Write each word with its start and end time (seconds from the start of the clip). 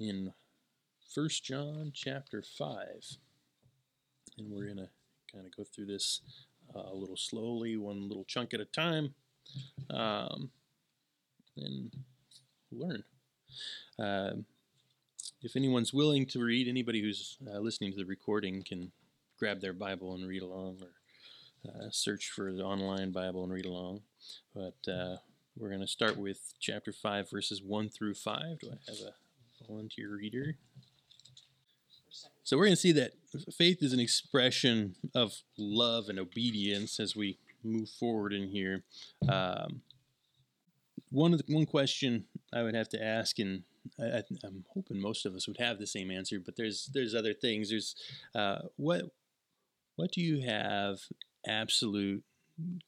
in 0.00 0.32
First 1.14 1.44
John 1.44 1.92
chapter 1.94 2.42
5. 2.42 2.86
And 4.38 4.50
we're 4.50 4.64
going 4.64 4.78
to 4.78 4.88
kind 5.32 5.46
of 5.46 5.54
go 5.54 5.64
through 5.64 5.86
this 5.86 6.22
uh, 6.74 6.92
a 6.92 6.94
little 6.94 7.16
slowly, 7.16 7.76
one 7.76 8.08
little 8.08 8.24
chunk 8.24 8.54
at 8.54 8.60
a 8.60 8.64
time, 8.64 9.14
um, 9.90 10.50
and 11.56 11.94
learn. 12.72 13.04
Uh, 13.98 14.30
if 15.42 15.56
anyone's 15.56 15.92
willing 15.92 16.26
to 16.26 16.42
read, 16.42 16.68
anybody 16.68 17.02
who's 17.02 17.36
uh, 17.46 17.58
listening 17.58 17.90
to 17.92 17.98
the 17.98 18.04
recording 18.04 18.62
can 18.62 18.92
grab 19.38 19.60
their 19.60 19.72
Bible 19.72 20.14
and 20.14 20.26
read 20.26 20.42
along, 20.42 20.78
or 20.80 21.70
uh, 21.70 21.90
search 21.90 22.30
for 22.30 22.52
the 22.52 22.62
online 22.62 23.10
Bible 23.10 23.42
and 23.44 23.52
read 23.52 23.66
along. 23.66 24.02
But 24.54 24.90
uh, 24.90 25.16
we're 25.58 25.68
going 25.68 25.80
to 25.80 25.86
start 25.86 26.16
with 26.16 26.54
chapter 26.60 26.92
5, 26.92 27.30
verses 27.30 27.62
1 27.62 27.88
through 27.90 28.14
5. 28.14 28.60
Do 28.60 28.68
I 28.70 28.90
have 28.90 29.00
a 29.08 29.14
volunteer 29.66 30.16
reader? 30.16 30.56
So 32.42 32.56
we're 32.56 32.64
going 32.64 32.76
to 32.76 32.80
see 32.80 32.92
that 32.92 33.12
faith 33.56 33.82
is 33.82 33.92
an 33.92 34.00
expression 34.00 34.96
of 35.14 35.34
love 35.56 36.08
and 36.08 36.18
obedience 36.18 36.98
as 36.98 37.14
we 37.14 37.38
move 37.62 37.88
forward 37.88 38.32
in 38.32 38.48
here. 38.48 38.82
Um, 39.28 39.82
one 41.10 41.32
of 41.32 41.44
the, 41.44 41.54
one 41.54 41.66
question 41.66 42.24
I 42.52 42.62
would 42.62 42.74
have 42.74 42.88
to 42.90 43.02
ask, 43.02 43.38
and 43.38 43.62
I, 43.98 44.22
am 44.44 44.64
hoping 44.74 45.00
most 45.00 45.26
of 45.26 45.34
us 45.34 45.46
would 45.46 45.58
have 45.58 45.78
the 45.78 45.86
same 45.86 46.10
answer, 46.10 46.40
but 46.40 46.56
there's 46.56 46.90
there's 46.92 47.14
other 47.14 47.34
things. 47.34 47.70
There's 47.70 47.94
uh, 48.34 48.62
what 48.76 49.10
what 49.96 50.12
do 50.12 50.20
you 50.20 50.40
have 50.46 51.00
absolute 51.46 52.24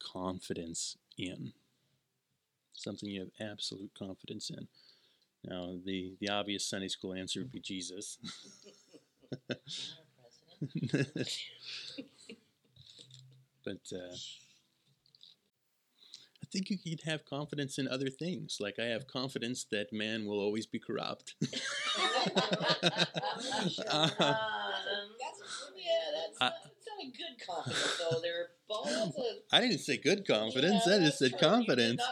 confidence 0.00 0.96
in? 1.16 1.52
something 2.82 3.08
you 3.08 3.20
have 3.20 3.50
absolute 3.50 3.92
confidence 3.98 4.50
in. 4.50 4.68
Now, 5.44 5.74
the, 5.84 6.14
the 6.20 6.28
obvious 6.28 6.64
Sunday 6.64 6.88
school 6.88 7.14
answer 7.14 7.40
would 7.40 7.52
be 7.52 7.60
Jesus. 7.60 8.18
but 13.64 13.80
uh, 13.92 14.14
I 16.42 16.46
think 16.52 16.70
you 16.70 16.78
could 16.78 17.02
have 17.04 17.24
confidence 17.24 17.78
in 17.78 17.88
other 17.88 18.08
things. 18.08 18.58
Like 18.60 18.78
I 18.78 18.84
have 18.84 19.08
confidence 19.08 19.64
that 19.72 19.92
man 19.92 20.26
will 20.26 20.38
always 20.38 20.66
be 20.66 20.78
corrupt. 20.78 21.34
uh, 21.42 21.46
that's, 23.58 23.80
yeah, 25.76 26.10
that's, 26.14 26.40
not 26.40 26.52
a 27.00 27.10
good 27.10 27.36
confidence, 27.44 27.98
though. 27.98 28.20
They're 28.20 28.48
both. 28.68 29.16
I 29.50 29.60
didn't 29.60 29.78
say 29.78 29.96
good 29.96 30.26
confidence. 30.26 30.84
Yeah, 30.86 30.96
I 30.96 30.98
just 31.00 31.18
said 31.18 31.30
true. 31.32 31.40
confidence. 31.40 32.02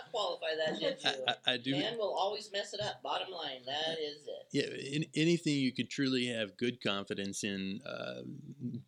You 0.75 0.81
did 0.81 0.99
not 1.05 1.15
qualify 1.15 1.15
that, 1.15 1.15
did 1.15 1.17
you? 1.19 1.25
I, 1.27 1.51
I, 1.51 1.55
I 1.55 1.57
do. 1.57 1.71
Man 1.73 1.99
will 1.99 2.15
always 2.15 2.51
mess 2.53 2.75
it 2.75 2.81
up. 2.81 3.03
Bottom 3.03 3.33
line, 3.33 3.61
that 3.67 3.99
is 3.99 4.27
it. 4.27 4.47
Yeah, 4.53 4.97
in, 4.97 5.05
anything 5.15 5.55
you 5.57 5.73
could 5.73 5.91
truly 5.91 6.27
have 6.27 6.57
good 6.57 6.83
confidence 6.83 7.45
in 7.45 7.81
uh, 7.87 8.23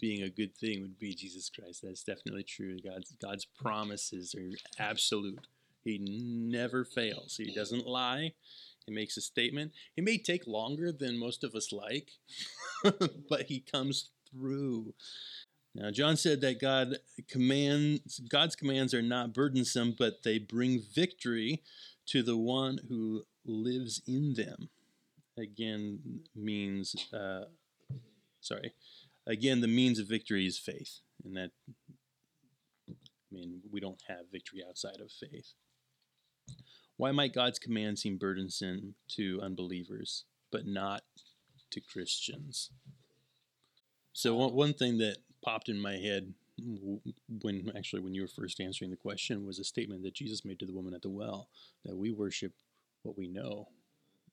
being 0.00 0.22
a 0.22 0.30
good 0.30 0.56
thing 0.56 0.82
would 0.82 0.98
be 0.98 1.14
Jesus 1.14 1.50
Christ. 1.50 1.82
That's 1.82 2.02
definitely 2.02 2.44
true. 2.44 2.78
God's 2.78 3.14
God's 3.20 3.44
promises 3.44 4.34
are 4.34 4.50
absolute. 4.78 5.46
He 5.84 5.98
never 6.00 6.84
fails. 6.84 7.36
He 7.36 7.52
doesn't 7.52 7.86
lie. 7.86 8.34
He 8.86 8.92
makes 8.92 9.16
a 9.16 9.20
statement. 9.20 9.72
It 9.96 10.04
may 10.04 10.18
take 10.18 10.46
longer 10.46 10.92
than 10.92 11.18
most 11.18 11.44
of 11.44 11.54
us 11.54 11.72
like, 11.72 12.10
but 13.28 13.42
he 13.42 13.60
comes 13.60 14.10
through. 14.30 14.94
Now, 15.74 15.90
John 15.90 16.16
said 16.16 16.42
that 16.42 16.60
God 16.60 16.98
commands, 17.28 18.20
God's 18.28 18.54
commands 18.54 18.92
are 18.92 19.02
not 19.02 19.32
burdensome, 19.32 19.94
but 19.98 20.22
they 20.22 20.38
bring 20.38 20.82
victory 20.94 21.62
to 22.06 22.22
the 22.22 22.36
one 22.36 22.78
who 22.88 23.22
lives 23.46 24.02
in 24.06 24.34
them. 24.34 24.68
Again, 25.38 26.20
means, 26.36 26.94
uh, 27.12 27.44
sorry, 28.40 28.74
again, 29.26 29.62
the 29.62 29.68
means 29.68 29.98
of 29.98 30.08
victory 30.08 30.46
is 30.46 30.58
faith. 30.58 31.00
And 31.24 31.36
that, 31.36 31.52
I 32.90 32.94
mean, 33.30 33.62
we 33.70 33.80
don't 33.80 34.02
have 34.08 34.30
victory 34.30 34.62
outside 34.68 35.00
of 35.00 35.10
faith. 35.10 35.54
Why 36.98 37.12
might 37.12 37.32
God's 37.32 37.58
command 37.58 37.98
seem 37.98 38.18
burdensome 38.18 38.94
to 39.12 39.40
unbelievers, 39.42 40.24
but 40.50 40.66
not 40.66 41.02
to 41.70 41.80
Christians? 41.80 42.70
So, 44.12 44.34
one, 44.34 44.52
one 44.52 44.74
thing 44.74 44.98
that 44.98 45.16
popped 45.44 45.68
in 45.68 45.80
my 45.80 45.96
head 45.96 46.32
when 47.42 47.72
actually 47.76 48.00
when 48.00 48.14
you 48.14 48.22
were 48.22 48.28
first 48.28 48.60
answering 48.60 48.90
the 48.90 48.96
question 48.96 49.46
was 49.46 49.58
a 49.58 49.64
statement 49.64 50.02
that 50.02 50.14
Jesus 50.14 50.44
made 50.44 50.58
to 50.58 50.66
the 50.66 50.72
woman 50.72 50.94
at 50.94 51.02
the 51.02 51.08
well 51.08 51.48
that 51.84 51.96
we 51.96 52.10
worship 52.10 52.52
what 53.02 53.16
we 53.16 53.26
know 53.26 53.68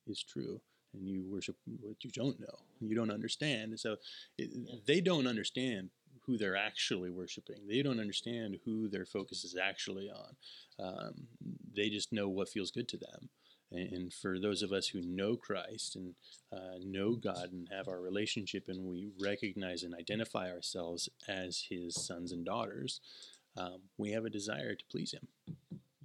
is 0.06 0.22
true 0.22 0.62
and 0.94 1.08
you 1.08 1.24
worship 1.28 1.56
what 1.82 2.04
you 2.04 2.12
don't 2.12 2.40
know 2.40 2.60
you 2.82 2.96
don't 2.96 3.12
understand. 3.12 3.80
So 3.80 3.98
it, 4.38 4.50
yeah. 4.54 4.76
they 4.86 5.02
don't 5.02 5.28
understand 5.28 5.90
who 6.26 6.38
they're 6.38 6.56
actually 6.56 7.10
worshiping. 7.10 7.58
They 7.68 7.82
don't 7.82 8.00
understand 8.00 8.60
who 8.66 8.88
their 8.88 9.06
focus 9.06 9.44
is 9.44 9.56
actually 9.62 10.10
on. 10.10 10.36
Um, 10.80 11.28
they 11.76 11.90
just 11.90 12.14
know 12.14 12.30
what 12.30 12.50
feels 12.50 12.72
good 12.72 12.88
to 12.90 12.98
them 12.98 13.30
and 13.72 14.12
for 14.12 14.40
those 14.40 14.62
of 14.64 14.72
us 14.72 14.88
who 14.88 15.02
know 15.02 15.36
Christ 15.36 15.96
and 15.96 16.16
uh, 16.52 16.80
know 16.84 17.16
God 17.16 17.52
and 17.52 17.68
have 17.72 17.88
our 17.88 18.02
relationship, 18.02 18.66
and 18.68 18.86
we 18.86 19.10
recognize 19.20 19.84
and 19.84 19.94
identify 19.94 20.50
ourselves 20.50 21.10
as 21.28 21.66
His 21.70 21.96
sons 21.96 22.32
and 22.32 22.44
daughters, 22.44 23.00
um, 23.58 23.82
we 23.98 24.12
have 24.12 24.26
a 24.26 24.30
desire 24.30 24.76
to 24.76 24.86
please 24.90 25.14
Him. 25.14 25.28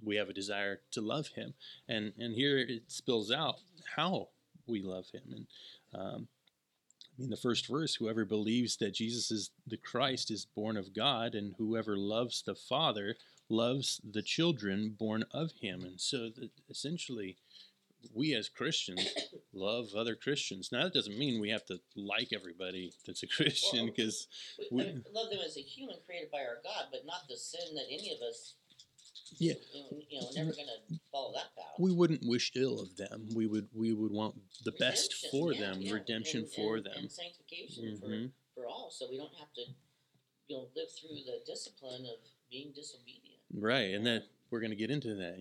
We 0.03 0.17
have 0.17 0.29
a 0.29 0.33
desire 0.33 0.81
to 0.91 1.01
love 1.01 1.29
Him, 1.29 1.53
and 1.87 2.13
and 2.19 2.35
here 2.35 2.59
it 2.59 2.83
spills 2.87 3.31
out 3.31 3.55
how 3.95 4.29
we 4.67 4.81
love 4.81 5.07
Him. 5.11 5.23
And 5.31 5.47
um, 5.99 6.27
I 7.17 7.21
mean, 7.21 7.31
the 7.31 7.37
first 7.37 7.67
verse: 7.67 7.95
Whoever 7.95 8.25
believes 8.25 8.77
that 8.77 8.93
Jesus 8.93 9.31
is 9.31 9.49
the 9.65 9.77
Christ 9.77 10.29
is 10.29 10.45
born 10.45 10.77
of 10.77 10.93
God, 10.93 11.33
and 11.33 11.55
whoever 11.57 11.97
loves 11.97 12.43
the 12.43 12.55
Father 12.55 13.15
loves 13.49 14.01
the 14.03 14.21
children 14.21 14.95
born 14.97 15.25
of 15.31 15.51
Him. 15.61 15.81
And 15.83 15.99
so, 15.99 16.29
that 16.35 16.49
essentially 16.69 17.37
we 18.13 18.33
as 18.33 18.49
Christians 18.49 19.07
love 19.53 19.87
other 19.95 20.15
Christians. 20.15 20.69
Now 20.71 20.83
that 20.83 20.93
doesn't 20.93 21.17
mean 21.17 21.41
we 21.41 21.49
have 21.49 21.65
to 21.65 21.79
like 21.95 22.29
everybody 22.33 22.91
that's 23.05 23.23
a 23.23 23.27
Christian 23.35 23.87
because 23.87 24.27
well, 24.71 24.85
we, 24.85 24.93
we, 24.93 25.03
love 25.13 25.29
them 25.29 25.39
as 25.45 25.57
a 25.57 25.61
human 25.61 25.97
created 26.05 26.31
by 26.31 26.39
our 26.39 26.59
God, 26.63 26.87
but 26.91 27.05
not 27.05 27.27
the 27.29 27.37
sin 27.37 27.75
that 27.75 27.85
any 27.89 28.11
of 28.11 28.21
us. 28.21 28.55
Yeah, 29.39 29.53
you 29.73 30.21
know, 30.21 30.27
never 30.35 30.51
going 30.51 30.67
to 30.67 30.99
follow 31.11 31.33
that 31.33 31.55
path. 31.57 31.73
We 31.79 31.91
wouldn't 31.91 32.21
wish 32.23 32.51
ill 32.55 32.79
of 32.79 32.95
them. 32.95 33.27
We 33.35 33.47
would, 33.47 33.67
we 33.73 33.91
would 33.91 34.11
want 34.11 34.35
the 34.63 34.71
redemption, 34.71 34.87
best 34.87 35.27
for 35.31 35.51
yeah, 35.51 35.61
them, 35.61 35.81
yeah. 35.81 35.93
redemption 35.93 36.41
and, 36.41 36.51
for 36.51 36.75
and, 36.77 36.85
them, 36.85 36.93
and 36.95 37.11
sanctification 37.11 37.97
mm-hmm. 37.97 38.25
for, 38.53 38.61
for 38.61 38.67
all. 38.67 38.91
So 38.91 39.07
we 39.09 39.17
don't 39.17 39.33
have 39.39 39.51
to, 39.55 39.61
you 40.47 40.57
know, 40.57 40.67
live 40.75 40.87
through 40.93 41.17
the 41.25 41.41
discipline 41.45 42.05
of 42.05 42.21
being 42.51 42.71
disobedient. 42.75 43.24
Right, 43.57 43.93
and 43.93 44.05
then 44.05 44.23
we're 44.51 44.59
going 44.59 44.71
to 44.71 44.75
get 44.75 44.91
into 44.91 45.15
that. 45.15 45.37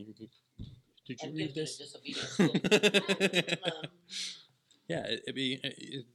Did 1.06 1.20
you 1.22 1.32
read 1.34 1.54
this? 1.54 1.96
um, 2.40 2.50
yeah, 4.88 5.04
it, 5.06 5.22
it 5.26 5.34
be 5.34 5.60
it, 5.62 6.06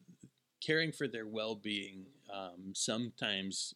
caring 0.65 0.91
for 0.91 1.07
their 1.07 1.27
well-being. 1.27 2.05
Um, 2.33 2.73
sometimes, 2.73 3.75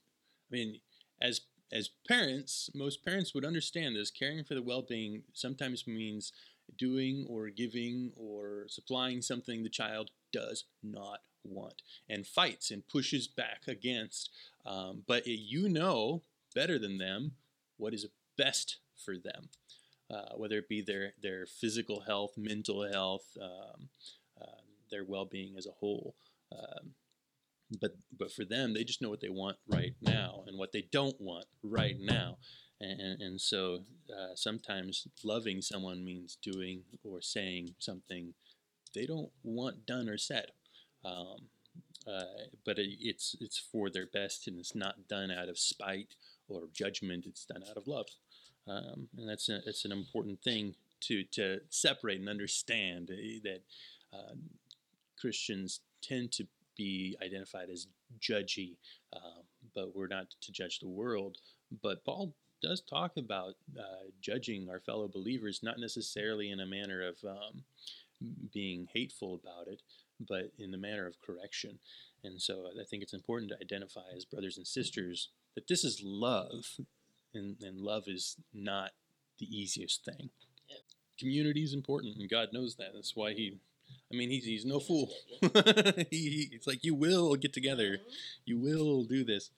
I 0.52 0.56
mean, 0.56 0.80
as 1.22 1.42
as 1.72 1.90
parents, 2.08 2.70
most 2.74 3.04
parents 3.04 3.34
would 3.34 3.46
understand 3.46 3.96
this. 3.96 4.12
Caring 4.12 4.44
for 4.44 4.56
the 4.56 4.62
well-being 4.62 5.24
sometimes 5.34 5.86
means 5.88 6.32
doing 6.78 7.26
or 7.30 7.50
giving 7.50 8.12
or 8.16 8.66
supplying 8.68 9.22
something 9.22 9.64
the 9.64 9.70
child 9.70 10.12
does 10.32 10.66
not 10.82 11.20
want 11.44 11.82
and 12.10 12.26
fights 12.26 12.72
and 12.72 12.88
pushes 12.88 13.28
back 13.28 13.64
against. 13.68 14.30
Um, 14.66 15.04
but 15.06 15.28
it, 15.28 15.40
you 15.40 15.68
know 15.68 16.22
better 16.56 16.80
than 16.80 16.98
them 17.00 17.34
what 17.84 17.94
is 17.94 18.08
best 18.38 18.80
for 19.06 19.16
them 19.18 19.50
uh, 20.14 20.36
whether 20.36 20.58
it 20.58 20.70
be 20.70 20.82
their 20.82 21.14
their 21.22 21.46
physical 21.46 22.02
health, 22.02 22.34
mental 22.38 22.88
health, 22.92 23.26
um, 23.42 23.90
uh, 24.42 24.62
their 24.92 25.04
well 25.04 25.26
being 25.26 25.56
as 25.58 25.66
a 25.66 25.72
whole. 25.72 26.16
Um, 26.52 26.92
but 27.82 27.96
but 28.18 28.32
for 28.32 28.46
them, 28.46 28.74
they 28.74 28.84
just 28.84 29.02
know 29.02 29.10
what 29.10 29.22
they 29.22 29.30
want 29.30 29.58
right 29.68 29.96
now 30.02 30.44
and 30.48 30.58
what 30.58 30.72
they 30.72 30.86
don't 30.92 31.20
want 31.20 31.46
right 31.64 31.96
now. 32.00 32.38
And, 32.82 33.22
and 33.22 33.40
so 33.40 33.86
uh, 34.12 34.36
sometimes 34.36 35.08
loving 35.24 35.62
someone 35.62 36.04
means 36.04 36.38
doing 36.42 36.84
or 37.06 37.22
saying 37.22 37.76
something 37.80 38.34
they 38.94 39.06
don't 39.06 39.32
want 39.42 39.86
done 39.86 40.10
or 40.10 40.18
said. 40.18 40.48
Um, 41.06 41.48
uh, 42.08 42.46
but 42.66 42.80
it, 42.80 42.98
it's 43.00 43.36
it's 43.40 43.58
for 43.58 43.90
their 43.90 44.08
best 44.08 44.48
and 44.48 44.60
it's 44.60 44.76
not 44.76 45.08
done 45.08 45.32
out 45.32 45.50
of 45.50 45.58
spite 45.58 46.16
or 46.48 46.64
judgment. 46.74 47.26
It's 47.26 47.46
done 47.46 47.64
out 47.70 47.78
of 47.78 47.88
love. 47.88 48.08
Um, 48.68 49.10
and 49.18 49.28
that's 49.28 49.50
a, 49.50 49.60
it's 49.66 49.86
an 49.86 49.92
important 49.92 50.42
thing 50.42 50.76
to 51.02 51.24
to 51.32 51.60
separate 51.70 52.20
and 52.20 52.30
understand 52.30 53.10
uh, 53.12 53.40
that 53.44 53.62
uh, 54.14 54.36
Christians 55.20 55.82
tend 56.02 56.32
to 56.34 56.48
be 56.76 57.16
identified 57.22 57.70
as 57.70 57.88
judgy, 58.20 58.78
uh, 59.14 59.42
but 59.76 59.96
we're 59.96 60.08
not 60.08 60.28
to 60.42 60.52
judge 60.52 60.80
the 60.80 60.88
world. 60.88 61.38
But 61.82 62.04
Paul 62.04 62.36
does 62.62 62.82
talk 62.82 63.18
about 63.18 63.56
uh, 63.78 64.08
judging 64.22 64.70
our 64.70 64.80
fellow 64.80 65.08
believers, 65.08 65.62
not 65.62 65.80
necessarily 65.80 66.50
in 66.52 66.62
a 66.62 66.66
manner 66.66 67.02
of 67.02 67.16
um, 67.28 67.64
being 68.54 68.88
hateful 68.94 69.40
about 69.44 69.68
it, 69.68 69.82
but 70.20 70.52
in 70.58 70.72
the 70.72 70.78
manner 70.78 71.06
of 71.08 71.22
correction. 71.22 71.80
And 72.24 72.42
so 72.42 72.68
I 72.80 72.84
think 72.90 73.04
it's 73.04 73.14
important 73.14 73.52
to 73.52 73.58
identify 73.62 74.02
as 74.16 74.26
brothers 74.26 74.58
and 74.58 74.66
sisters 74.68 75.30
that 75.56 75.68
this 75.68 75.84
is 75.84 76.02
love, 76.04 76.78
and, 77.34 77.58
and 77.62 77.80
love 77.80 78.04
is 78.08 78.38
not 78.54 78.92
the 79.40 79.46
easiest 79.46 80.06
thing. 80.06 80.30
Yep. 80.70 80.80
Community 81.20 81.64
is 81.64 81.74
important, 81.74 82.18
and 82.18 82.30
God 82.30 82.50
knows 82.54 82.76
that. 82.76 82.94
That's 82.94 83.16
why 83.16 83.34
He, 83.34 83.58
I 84.12 84.16
mean, 84.16 84.30
He's, 84.30 84.46
he's 84.46 84.66
no 84.66 84.80
fool. 84.80 85.12
he, 86.10 86.50
it's 86.52 86.68
like, 86.68 86.84
you 86.84 86.96
will 86.96 87.36
get 87.36 87.54
together, 87.54 87.98
Mhm. 87.98 88.14
you 88.46 88.58
will 88.58 89.04
do 89.04 89.24
this. 89.24 89.50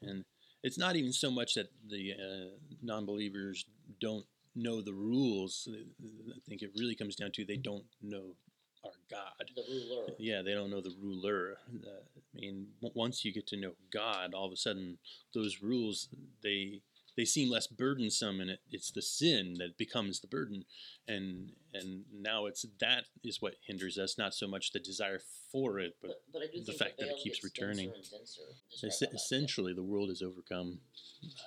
And 0.00 0.24
it's 0.62 0.78
not 0.78 0.96
even 0.96 1.12
so 1.12 1.30
much 1.30 1.54
that 1.54 1.68
the 1.88 2.12
uh, 2.14 2.56
non 2.82 3.04
believers 3.06 3.66
don't 4.00 4.24
know 4.54 4.80
the 4.80 4.92
rules. 4.92 5.68
I 5.70 6.38
think 6.48 6.62
it 6.62 6.70
really 6.76 6.94
comes 6.94 7.16
down 7.16 7.32
to 7.32 7.44
they 7.44 7.56
don't 7.56 7.84
know 8.02 8.36
our 8.84 8.92
God. 9.10 9.50
The 9.54 9.62
ruler. 9.68 10.06
Yeah, 10.18 10.42
they 10.42 10.52
don't 10.54 10.70
know 10.70 10.80
the 10.80 10.94
ruler. 11.00 11.56
Uh, 11.84 11.88
I 12.36 12.40
mean, 12.40 12.68
w- 12.82 12.92
once 12.96 13.24
you 13.24 13.32
get 13.32 13.46
to 13.48 13.56
know 13.56 13.72
God, 13.92 14.34
all 14.34 14.46
of 14.46 14.52
a 14.52 14.56
sudden 14.56 14.98
those 15.34 15.62
rules 15.62 16.08
they 16.42 16.80
they 17.16 17.24
seem 17.24 17.48
less 17.48 17.68
burdensome, 17.68 18.40
and 18.40 18.50
it, 18.50 18.58
it's 18.72 18.90
the 18.90 19.00
sin 19.00 19.54
that 19.58 19.78
becomes 19.78 20.18
the 20.20 20.26
burden, 20.26 20.64
and 21.06 21.52
and 21.72 22.04
now 22.12 22.46
it's 22.46 22.66
that 22.80 23.04
is 23.22 23.40
what 23.40 23.54
hinders 23.66 23.98
us, 23.98 24.18
not 24.18 24.34
so 24.34 24.48
much 24.48 24.72
the 24.72 24.80
desire 24.80 25.20
for 25.52 25.78
it, 25.78 25.96
but 26.02 26.08
But, 26.32 26.32
but 26.32 26.42
I 26.42 26.46
do 26.52 26.64
the 26.64 26.72
fact 26.72 26.98
that 26.98 27.08
it 27.10 27.16
keeps 27.22 27.44
returning. 27.44 27.90
denser 27.90 28.16
denser. 28.18 28.86
Es- 28.86 28.98
that. 28.98 29.12
essentially 29.14 29.72
the 29.72 29.82
world 29.84 30.08
has 30.08 30.22
overcome 30.22 30.80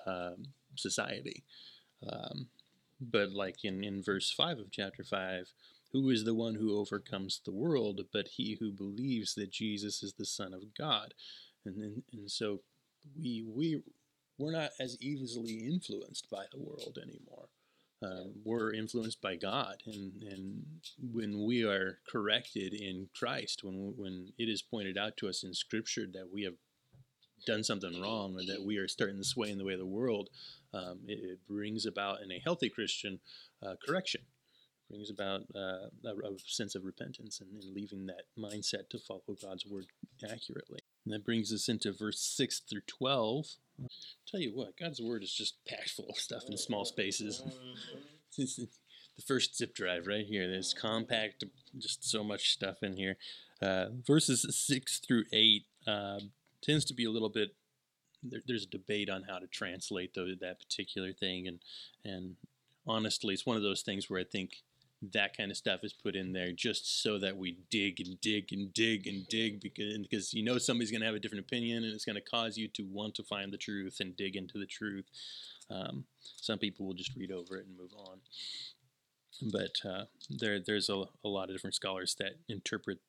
um, 0.05 0.45
society. 0.75 1.43
Um, 2.09 2.47
but 3.01 3.31
like 3.31 3.63
in, 3.63 3.83
in 3.83 4.01
verse 4.03 4.31
5 4.31 4.59
of 4.59 4.71
chapter 4.71 5.03
5, 5.03 5.51
who 6.01 6.09
is 6.09 6.23
the 6.23 6.35
one 6.35 6.55
who 6.55 6.77
overcomes 6.77 7.41
the 7.43 7.51
world 7.51 8.01
but 8.13 8.27
he 8.29 8.57
who 8.59 8.71
believes 8.71 9.35
that 9.35 9.51
Jesus 9.51 10.03
is 10.03 10.13
the 10.13 10.25
Son 10.25 10.53
of 10.53 10.75
God? 10.77 11.13
And, 11.65 11.77
and, 11.77 12.03
and 12.13 12.31
so 12.31 12.61
we, 13.19 13.45
we, 13.47 13.81
we're 14.37 14.51
not 14.51 14.71
as 14.79 14.97
easily 15.01 15.65
influenced 15.65 16.29
by 16.29 16.45
the 16.51 16.59
world 16.59 16.97
anymore. 17.01 17.49
Um, 18.03 18.33
we're 18.45 18.73
influenced 18.73 19.21
by 19.23 19.37
God, 19.37 19.77
and, 19.87 20.21
and 20.21 20.63
when 21.11 21.43
we 21.47 21.63
are 21.63 21.97
corrected 22.07 22.75
in 22.75 23.09
Christ, 23.17 23.63
when 23.63 23.95
when 23.97 24.33
it 24.37 24.47
is 24.47 24.61
pointed 24.61 24.99
out 24.99 25.17
to 25.17 25.27
us 25.27 25.43
in 25.43 25.55
Scripture 25.55 26.05
that 26.13 26.31
we 26.31 26.43
have 26.43 26.53
done 27.47 27.63
something 27.63 27.99
wrong 27.99 28.35
or 28.35 28.45
that 28.45 28.63
we 28.63 28.77
are 28.77 28.87
starting 28.87 29.17
to 29.17 29.23
sway 29.23 29.49
in 29.49 29.57
the 29.57 29.65
way 29.65 29.73
of 29.73 29.79
the 29.79 29.85
world, 29.87 30.29
um, 30.75 30.99
it, 31.07 31.19
it 31.23 31.39
brings 31.47 31.87
about 31.87 32.21
in 32.21 32.31
a 32.31 32.39
healthy 32.43 32.69
Christian 32.69 33.19
uh, 33.65 33.73
correction. 33.83 34.21
Brings 34.89 35.09
about 35.09 35.41
uh, 35.53 35.89
a, 36.05 36.09
a 36.09 36.39
sense 36.45 36.73
of 36.75 36.85
repentance 36.85 37.41
and, 37.41 37.61
and 37.61 37.73
leaving 37.73 38.05
that 38.05 38.23
mindset 38.39 38.89
to 38.89 38.99
follow 38.99 39.35
God's 39.41 39.65
word 39.65 39.87
accurately. 40.23 40.79
And 41.05 41.13
that 41.13 41.25
brings 41.25 41.51
us 41.51 41.67
into 41.67 41.91
verse 41.91 42.19
6 42.19 42.61
through 42.69 42.81
12. 42.87 43.45
Tell 44.29 44.39
you 44.39 44.55
what, 44.55 44.77
God's 44.77 45.01
word 45.01 45.23
is 45.23 45.33
just 45.33 45.55
packed 45.67 45.91
full 45.91 46.09
of 46.09 46.17
stuff 46.17 46.43
in 46.47 46.57
small 46.57 46.85
spaces. 46.85 47.41
The 49.17 49.23
first 49.23 49.57
zip 49.57 49.73
drive 49.73 50.05
right 50.05 50.25
here. 50.25 50.47
There's 50.47 50.75
compact, 50.75 51.43
just 51.79 52.07
so 52.07 52.23
much 52.23 52.51
stuff 52.51 52.83
in 52.83 52.95
here. 52.95 53.17
Uh, 53.61 53.87
verses 54.05 54.45
six 54.55 54.99
through 54.99 55.23
eight 55.33 55.65
uh, 55.87 56.19
tends 56.61 56.85
to 56.85 56.93
be 56.93 57.05
a 57.05 57.09
little 57.09 57.29
bit. 57.29 57.55
There, 58.21 58.41
there's 58.45 58.65
a 58.65 58.69
debate 58.69 59.09
on 59.09 59.23
how 59.23 59.39
to 59.39 59.47
translate 59.47 60.13
that 60.13 60.59
particular 60.59 61.13
thing, 61.13 61.47
and 61.47 61.59
and 62.05 62.35
honestly, 62.85 63.33
it's 63.33 63.45
one 63.45 63.57
of 63.57 63.63
those 63.63 63.81
things 63.81 64.07
where 64.07 64.19
I 64.19 64.23
think 64.23 64.57
that 65.13 65.37
kind 65.37 65.51
of 65.51 65.57
stuff 65.57 65.81
is 65.83 65.93
put 65.93 66.15
in 66.15 66.33
there 66.33 66.51
just 66.51 67.03
so 67.03 67.19
that 67.19 67.37
we 67.37 67.57
dig 67.69 67.99
and 67.99 68.19
dig 68.19 68.51
and 68.51 68.73
dig 68.73 69.05
and 69.05 69.27
dig 69.27 69.61
because 69.61 69.97
because 69.99 70.33
you 70.33 70.43
know 70.43 70.57
somebody's 70.57 70.89
going 70.89 71.01
to 71.01 71.05
have 71.05 71.15
a 71.15 71.19
different 71.19 71.45
opinion 71.45 71.83
and 71.83 71.93
it's 71.93 72.05
going 72.05 72.15
to 72.15 72.21
cause 72.21 72.57
you 72.57 72.67
to 72.67 72.83
want 72.83 73.13
to 73.15 73.23
find 73.23 73.53
the 73.53 73.57
truth 73.57 73.97
and 73.99 74.17
dig 74.17 74.35
into 74.35 74.57
the 74.57 74.65
truth. 74.65 75.05
Um, 75.69 76.05
some 76.23 76.57
people 76.57 76.85
will 76.85 76.93
just 76.93 77.15
read 77.15 77.31
over 77.31 77.57
it 77.57 77.67
and 77.67 77.77
move 77.77 77.91
on. 77.95 78.19
But 79.51 79.87
uh, 79.87 80.05
there, 80.29 80.59
there's 80.59 80.89
a, 80.89 81.03
a 81.23 81.27
lot 81.27 81.49
of 81.49 81.55
different 81.55 81.75
scholars 81.75 82.15
that 82.19 82.37
interpret 82.49 82.99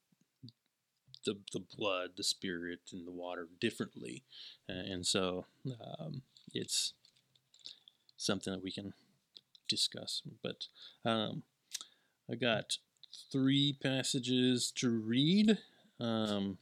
the, 1.25 1.37
the 1.53 1.65
blood, 1.77 2.11
the 2.17 2.25
spirit, 2.25 2.81
and 2.93 3.07
the 3.07 3.13
water 3.13 3.49
differently. 3.61 4.25
Uh, 4.69 4.93
and 4.93 5.07
so 5.07 5.47
um, 5.99 6.23
it's 6.53 6.93
something 8.17 8.53
that 8.53 8.63
we 8.63 8.73
can 8.73 8.93
discuss. 9.69 10.23
But 10.43 10.67
um, 11.05 11.43
I 12.31 12.35
got 12.35 12.79
three 13.33 13.77
passages 13.83 14.71
to 14.77 14.91
read. 14.91 15.59
Um, 15.99 16.59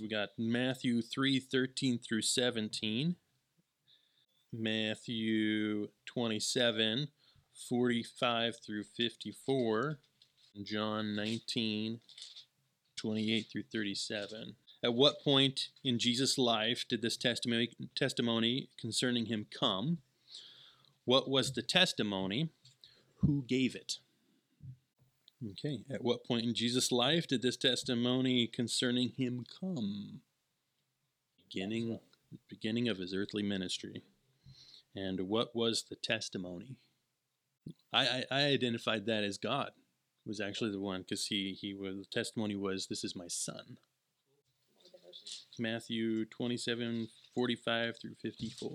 we 0.00 0.08
got 0.08 0.30
Matthew 0.38 1.02
3 1.02 1.40
13 1.40 1.98
through 1.98 2.22
17. 2.22 3.16
Matthew 4.52 5.88
27, 6.06 7.08
45 7.68 8.56
through 8.64 8.84
54, 8.84 9.98
and 10.54 10.64
John 10.64 11.14
19, 11.14 12.00
28 12.96 13.46
through 13.52 13.64
37. 13.70 14.56
At 14.82 14.94
what 14.94 15.22
point 15.22 15.68
in 15.84 15.98
Jesus' 15.98 16.38
life 16.38 16.86
did 16.88 17.02
this 17.02 17.16
testimony, 17.16 17.70
testimony 17.94 18.70
concerning 18.80 19.26
him 19.26 19.46
come? 19.50 19.98
What 21.04 21.28
was 21.28 21.52
the 21.52 21.62
testimony? 21.62 22.48
Who 23.16 23.44
gave 23.46 23.74
it? 23.74 23.98
Okay, 25.46 25.84
at 25.88 26.02
what 26.02 26.24
point 26.24 26.44
in 26.44 26.54
Jesus' 26.54 26.90
life 26.90 27.28
did 27.28 27.42
this 27.42 27.56
testimony 27.56 28.48
concerning 28.48 29.10
him 29.10 29.44
come? 29.60 30.20
Beginning, 31.36 32.00
beginning 32.48 32.88
of 32.88 32.98
his 32.98 33.14
earthly 33.14 33.44
ministry. 33.44 34.02
And 34.96 35.28
what 35.28 35.54
was 35.54 35.84
the 35.88 35.94
testimony? 35.94 36.76
I, 37.92 38.06
I, 38.06 38.24
I 38.32 38.40
identified 38.46 39.06
that 39.06 39.22
as 39.22 39.38
God 39.38 39.70
was 40.26 40.40
actually 40.40 40.72
the 40.72 40.80
one 40.80 41.02
because 41.02 41.26
he 41.26 41.56
he 41.58 41.72
was 41.72 41.98
the 41.98 42.04
testimony 42.12 42.56
was 42.56 42.86
this 42.86 43.04
is 43.04 43.14
my 43.14 43.28
son. 43.28 43.78
Matthew 45.58 46.24
27, 46.26 47.08
45 47.34 47.96
through 48.00 48.14
54. 48.22 48.70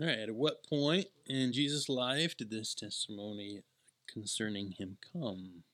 All 0.00 0.06
right, 0.06 0.18
at 0.18 0.34
what 0.34 0.64
point 0.64 1.06
in 1.26 1.52
Jesus' 1.52 1.88
life 1.88 2.36
did 2.36 2.50
this 2.50 2.74
testimony 2.74 3.62
concerning 4.06 4.72
him 4.72 4.98
come? 5.12 5.64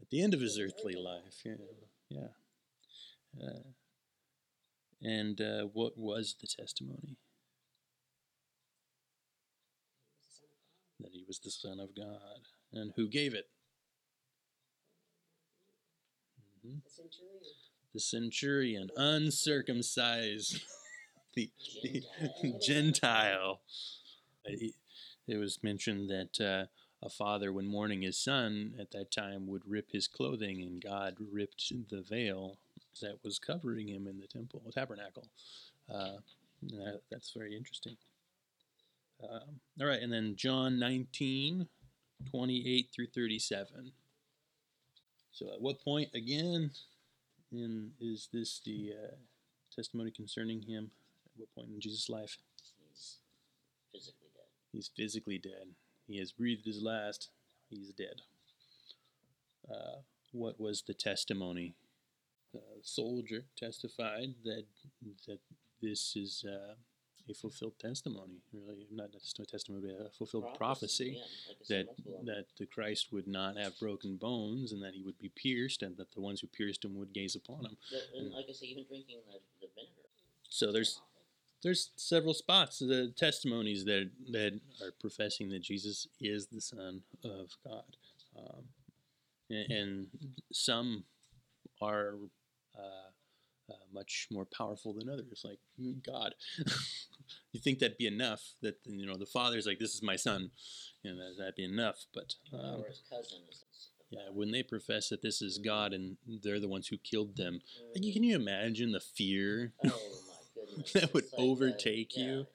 At 0.00 0.10
the 0.10 0.22
end 0.22 0.34
of 0.34 0.40
his 0.40 0.58
earthly 0.58 0.94
life, 0.94 1.42
yeah. 1.44 1.54
Yeah. 2.08 2.28
Uh, 3.40 3.62
and 5.02 5.40
uh, 5.40 5.62
what 5.72 5.96
was 5.96 6.36
the 6.40 6.46
testimony? 6.46 7.16
That 11.00 11.12
he 11.12 11.24
was 11.26 11.38
the 11.38 11.50
Son 11.50 11.80
of 11.80 11.94
God. 11.96 12.48
And 12.72 12.92
who 12.96 13.08
gave 13.08 13.34
it? 13.34 13.48
hmm 16.62 16.78
The 16.84 16.90
centurion. 16.90 17.42
The 17.94 18.00
centurion, 18.00 18.90
uncircumcised, 18.96 20.62
the, 21.34 21.50
the 21.82 22.02
Gentile. 22.60 23.60
He- 24.46 24.74
It 25.30 25.36
was 25.36 25.62
mentioned 25.62 26.10
that 26.10 26.40
uh, 26.40 26.66
a 27.06 27.08
father, 27.08 27.52
when 27.52 27.66
mourning 27.66 28.02
his 28.02 28.18
son 28.18 28.74
at 28.80 28.90
that 28.90 29.12
time, 29.12 29.46
would 29.46 29.62
rip 29.64 29.92
his 29.92 30.08
clothing, 30.08 30.60
and 30.60 30.82
God 30.82 31.16
ripped 31.32 31.72
the 31.88 32.02
veil 32.02 32.58
that 33.00 33.18
was 33.22 33.38
covering 33.38 33.88
him 33.88 34.08
in 34.08 34.18
the 34.18 34.26
temple, 34.26 34.60
tabernacle. 34.74 35.28
Uh, 35.88 36.16
that, 36.62 37.02
that's 37.10 37.32
very 37.32 37.56
interesting. 37.56 37.96
Um, 39.22 39.60
all 39.80 39.86
right, 39.86 40.02
and 40.02 40.12
then 40.12 40.34
John 40.34 40.80
19, 40.80 41.68
28 42.28 42.88
through 42.92 43.06
37. 43.06 43.92
So, 45.30 45.52
at 45.52 45.60
what 45.60 45.80
point 45.80 46.08
again 46.12 46.72
in 47.52 47.92
is 48.00 48.28
this 48.32 48.60
the 48.64 48.94
uh, 49.00 49.14
testimony 49.74 50.10
concerning 50.10 50.62
him? 50.62 50.90
At 51.26 51.40
what 51.40 51.54
point 51.54 51.68
in 51.72 51.80
Jesus' 51.80 52.08
life? 52.08 52.36
He's 54.72 54.88
physically 54.96 55.38
dead. 55.38 55.74
He 56.06 56.18
has 56.18 56.32
breathed 56.32 56.64
his 56.66 56.82
last. 56.82 57.30
He's 57.68 57.90
dead. 57.92 58.22
Uh, 59.70 60.00
what 60.32 60.60
was 60.60 60.82
the 60.86 60.94
testimony? 60.94 61.74
The 62.52 62.60
soldier 62.82 63.44
testified 63.56 64.34
that 64.44 64.64
that 65.28 65.38
this 65.80 66.16
is 66.16 66.44
uh, 66.46 66.74
a 67.28 67.34
fulfilled 67.34 67.78
testimony. 67.78 68.42
Really, 68.52 68.86
not 68.90 69.12
just 69.12 69.38
a 69.38 69.44
testimony, 69.46 69.84
but 69.86 70.06
a 70.06 70.10
fulfilled 70.10 70.54
prophecy. 70.56 71.16
Yeah, 71.16 71.22
like 71.48 71.68
that 71.68 71.86
multiple 71.86 72.18
of 72.20 72.26
them. 72.26 72.34
that 72.34 72.46
the 72.58 72.66
Christ 72.66 73.12
would 73.12 73.28
not 73.28 73.56
have 73.56 73.78
broken 73.78 74.16
bones, 74.16 74.72
and 74.72 74.82
that 74.82 74.94
he 74.94 75.02
would 75.02 75.18
be 75.18 75.28
pierced, 75.34 75.82
and 75.82 75.96
that 75.96 76.12
the 76.12 76.20
ones 76.20 76.40
who 76.40 76.48
pierced 76.48 76.84
him 76.84 76.96
would 76.96 77.12
gaze 77.12 77.36
upon 77.36 77.64
him. 77.66 77.76
The- 77.90 78.18
and 78.18 78.32
like 78.32 78.46
I 78.48 78.52
say, 78.52 78.66
even 78.66 78.84
drinking 78.88 79.18
the, 79.30 79.38
the 79.60 79.68
vinegar. 79.74 80.08
So 80.48 80.72
there's 80.72 81.00
there's 81.62 81.90
several 81.96 82.34
spots, 82.34 82.78
the 82.78 83.12
testimonies 83.16 83.84
that 83.84 84.10
that 84.30 84.60
are 84.82 84.92
professing 85.00 85.50
that 85.50 85.62
Jesus 85.62 86.06
is 86.20 86.46
the 86.46 86.60
Son 86.60 87.02
of 87.24 87.50
God, 87.64 87.96
um, 88.36 88.62
and, 89.50 89.70
and, 89.70 90.06
some 90.52 91.04
are 91.82 92.14
uh, 92.76 93.70
uh, 93.70 93.74
much 93.92 94.28
more 94.30 94.46
powerful 94.46 94.94
than 94.94 95.08
others, 95.08 95.44
like 95.44 95.58
God. 96.06 96.34
you 97.52 97.60
think 97.60 97.78
that'd 97.78 97.98
be 97.98 98.06
enough? 98.06 98.42
That 98.62 98.78
you 98.84 99.06
know 99.06 99.16
the 99.16 99.26
Father's 99.26 99.66
like, 99.66 99.78
"This 99.78 99.94
is 99.94 100.02
my 100.02 100.16
Son," 100.16 100.50
you 101.02 101.14
know, 101.14 101.30
that'd 101.38 101.56
be 101.56 101.64
enough. 101.64 102.06
But 102.14 102.34
um, 102.52 102.80
or 102.80 102.88
his 102.88 103.02
cousin. 103.08 103.40
Yeah, 104.10 104.30
when 104.32 104.50
they 104.50 104.64
profess 104.64 105.10
that 105.10 105.22
this 105.22 105.40
is 105.40 105.58
God 105.58 105.92
and 105.92 106.16
they're 106.26 106.58
the 106.58 106.66
ones 106.66 106.88
who 106.88 106.96
killed 106.96 107.36
them, 107.36 107.60
mm. 107.96 108.12
can 108.12 108.24
you 108.24 108.34
imagine 108.34 108.90
the 108.90 108.98
fear? 108.98 109.72
Oh 109.84 109.90
that 110.94 111.12
would 111.14 111.24
like 111.24 111.32
overtake 111.38 112.16
yeah, 112.16 112.24
you 112.24 112.46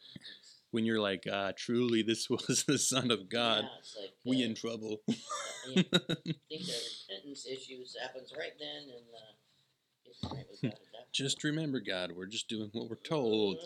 when 0.71 0.83
you're 0.83 0.99
like, 0.99 1.25
ah, 1.31 1.51
truly, 1.55 2.01
this 2.03 2.29
was 2.29 2.65
the 2.67 2.77
Son 2.77 3.09
of 3.09 3.29
God. 3.29 3.63
Yeah, 3.63 4.01
like, 4.01 4.13
we 4.25 4.43
uh, 4.43 4.47
in 4.47 4.55
trouble. 4.55 5.01
I 5.09 5.73
think 5.73 5.89
the 5.89 6.35
repentance 6.49 7.45
issues 7.45 7.95
happens 8.01 8.33
right 8.37 8.51
then, 8.59 8.91
and 8.93 10.33
uh, 10.33 10.35
right 10.63 10.73
just 11.13 11.45
remember, 11.45 11.79
God, 11.79 12.11
we're 12.13 12.25
just 12.25 12.49
doing 12.49 12.69
what 12.73 12.89
we're 12.89 12.97
told. 12.97 13.57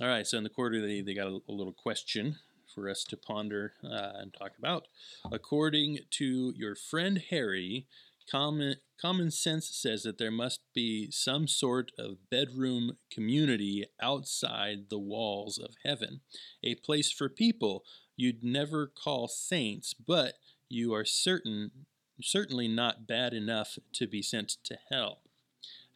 All 0.00 0.08
right, 0.08 0.26
so 0.26 0.38
in 0.38 0.42
the 0.42 0.50
quarterly, 0.50 1.02
they 1.02 1.14
got 1.14 1.28
a, 1.28 1.38
a 1.48 1.52
little 1.52 1.72
question 1.72 2.36
for 2.74 2.88
us 2.88 3.04
to 3.04 3.16
ponder 3.16 3.74
uh, 3.84 4.12
and 4.14 4.34
talk 4.34 4.52
about. 4.58 4.88
According 5.30 6.00
to 6.12 6.52
your 6.56 6.74
friend 6.74 7.22
Harry, 7.30 7.86
Common, 8.30 8.76
common 9.00 9.30
sense 9.30 9.68
says 9.68 10.02
that 10.04 10.18
there 10.18 10.30
must 10.30 10.60
be 10.74 11.10
some 11.10 11.46
sort 11.48 11.92
of 11.98 12.30
bedroom 12.30 12.96
community 13.10 13.86
outside 14.00 14.88
the 14.88 14.98
walls 14.98 15.58
of 15.58 15.74
heaven, 15.84 16.20
a 16.62 16.74
place 16.76 17.10
for 17.10 17.28
people 17.28 17.84
you'd 18.16 18.44
never 18.44 18.86
call 18.86 19.28
saints, 19.28 19.94
but 19.94 20.34
you 20.68 20.94
are 20.94 21.04
certain 21.04 21.70
certainly 22.20 22.68
not 22.68 23.06
bad 23.06 23.34
enough 23.34 23.78
to 23.92 24.06
be 24.06 24.22
sent 24.22 24.56
to 24.64 24.78
hell. 24.90 25.22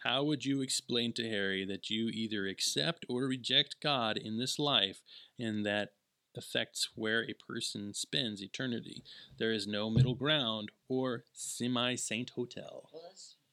How 0.04 0.22
would 0.24 0.44
you 0.44 0.60
explain 0.60 1.12
to 1.14 1.28
Harry 1.28 1.64
that 1.64 1.90
you 1.90 2.08
either 2.08 2.46
accept 2.46 3.04
or 3.08 3.26
reject 3.26 3.76
God 3.82 4.16
in 4.16 4.38
this 4.38 4.58
life 4.58 5.00
and 5.38 5.64
that 5.66 5.90
affects 6.36 6.90
where 6.94 7.22
a 7.22 7.34
person 7.34 7.94
spends 7.94 8.42
eternity. 8.42 9.02
There 9.38 9.52
is 9.52 9.66
no 9.66 9.90
middle 9.90 10.14
ground 10.14 10.70
or 10.88 11.24
semi 11.32 11.94
saint 11.96 12.30
hotel. 12.30 12.90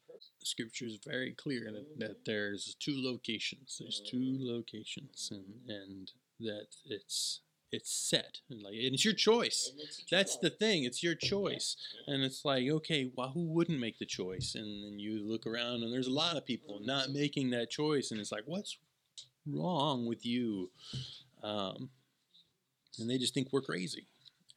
the 0.07 0.45
scripture 0.45 0.85
is 0.85 0.97
very 1.05 1.31
clear 1.31 1.71
that, 1.71 1.99
that 1.99 2.25
there's 2.25 2.75
two 2.79 2.95
locations. 2.95 3.77
There's 3.79 4.01
two 4.05 4.37
locations, 4.39 5.31
and 5.31 5.69
and 5.69 6.11
that 6.39 6.67
it's 6.85 7.41
it's 7.71 7.91
set 7.91 8.39
and 8.49 8.61
like 8.61 8.73
and 8.73 8.93
it's 8.93 9.03
your 9.03 9.15
choice. 9.15 9.71
It's 9.79 10.03
That's 10.09 10.37
the 10.37 10.51
thing. 10.51 10.83
It's 10.83 11.01
your 11.01 11.15
choice, 11.15 11.75
yeah. 12.07 12.13
and 12.13 12.23
it's 12.23 12.45
like 12.45 12.69
okay, 12.69 13.11
well, 13.15 13.29
who 13.29 13.45
wouldn't 13.45 13.79
make 13.79 13.97
the 13.97 14.05
choice? 14.05 14.55
And 14.55 14.83
then 14.83 14.99
you 14.99 15.19
look 15.23 15.47
around, 15.47 15.83
and 15.83 15.91
there's 15.91 16.07
a 16.07 16.11
lot 16.13 16.37
of 16.37 16.45
people 16.45 16.79
not 16.81 17.09
making 17.09 17.49
that 17.49 17.71
choice, 17.71 18.11
and 18.11 18.19
it's 18.19 18.31
like, 18.31 18.43
what's 18.45 18.77
wrong 19.47 20.05
with 20.05 20.25
you? 20.25 20.69
Um, 21.43 21.89
and 23.00 23.09
they 23.09 23.17
just 23.17 23.33
think 23.33 23.50
we're 23.51 23.62
crazy, 23.62 24.07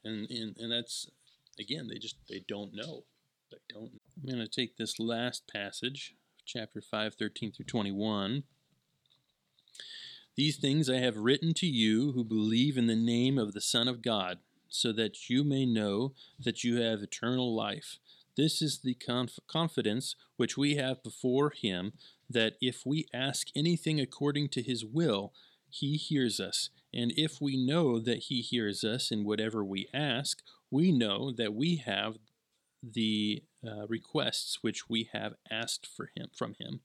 and 0.05 0.31
and, 0.31 0.57
and 0.59 0.73
that's 0.73 1.11
again 1.59 1.89
they 1.89 1.99
just 1.99 2.17
they 2.29 2.45
don't 2.49 2.75
know. 2.75 3.05
They 3.51 3.59
don't. 3.73 3.93
I'm 4.17 4.29
going 4.29 4.45
to 4.45 4.49
take 4.49 4.77
this 4.77 4.99
last 4.99 5.45
passage, 5.53 6.15
chapter 6.45 6.81
5, 6.81 7.15
13 7.15 7.53
through 7.53 7.67
21. 7.67 8.43
These 10.37 10.57
things 10.57 10.91
I 10.91 10.99
have 10.99 11.17
written 11.17 11.55
to 11.55 11.67
you 11.67 12.13
who 12.13 12.25
believe 12.25 12.77
in 12.77 12.87
the 12.87 12.97
name 12.97 13.39
of 13.39 13.53
the 13.53 13.61
Son 13.61 13.89
of 13.89 14.03
God, 14.03 14.39
so 14.69 14.93
that 14.93 15.31
you 15.31 15.45
may 15.45 15.65
know 15.65 16.13
that 16.39 16.65
you 16.65 16.81
have 16.81 17.03
eternal 17.03 17.55
life. 17.55 17.99
This 18.37 18.61
is 18.61 18.81
the 18.81 18.95
conf- 18.95 19.39
confidence 19.47 20.15
which 20.37 20.59
we 20.59 20.77
have 20.77 21.03
before 21.03 21.51
Him, 21.51 21.95
that 22.29 22.57
if 22.61 22.85
we 22.85 23.07
ask 23.15 23.49
anything 23.57 23.99
according 23.99 24.51
to 24.51 24.63
His 24.63 24.85
will, 24.85 25.33
He 25.71 25.97
hears 25.97 26.39
us. 26.39 26.69
And 26.95 27.13
if 27.17 27.41
we 27.41 27.57
know 27.57 27.99
that 27.99 28.25
he 28.25 28.41
hears 28.41 28.85
us 28.85 29.11
in 29.11 29.25
whatever 29.25 29.65
we 29.65 29.89
ask, 29.93 30.43
we 30.71 30.93
know 30.93 31.33
that 31.33 31.55
we 31.55 31.77
have 31.77 32.19
the 32.83 33.43
uh, 33.67 33.87
requests 33.89 34.59
which 34.63 34.89
we 34.89 35.09
have 35.13 35.35
asked 35.51 35.87
for 35.87 36.11
him 36.17 36.29
from 36.37 36.55
him. 36.59 36.81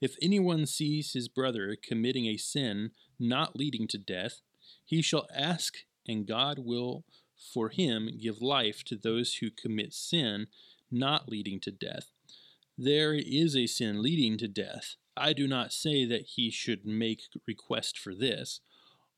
If 0.00 0.16
anyone 0.20 0.66
sees 0.66 1.12
his 1.12 1.28
brother 1.28 1.76
committing 1.80 2.26
a 2.26 2.36
sin 2.36 2.90
not 3.18 3.56
leading 3.56 3.86
to 3.88 3.98
death, 3.98 4.40
he 4.84 5.02
shall 5.02 5.26
ask, 5.34 5.74
and 6.06 6.26
God 6.26 6.58
will 6.58 7.04
for 7.52 7.68
him 7.68 8.10
give 8.20 8.40
life 8.40 8.84
to 8.84 8.96
those 8.96 9.34
who 9.34 9.50
commit 9.50 9.92
sin 9.92 10.46
not 10.90 11.28
leading 11.28 11.60
to 11.60 11.70
death. 11.70 12.10
There 12.76 13.14
is 13.14 13.56
a 13.56 13.66
sin 13.66 14.02
leading 14.02 14.38
to 14.38 14.48
death. 14.48 14.96
I 15.16 15.32
do 15.32 15.46
not 15.46 15.72
say 15.72 16.04
that 16.06 16.26
he 16.34 16.50
should 16.50 16.84
make 16.84 17.22
request 17.46 17.98
for 17.98 18.14
this 18.14 18.60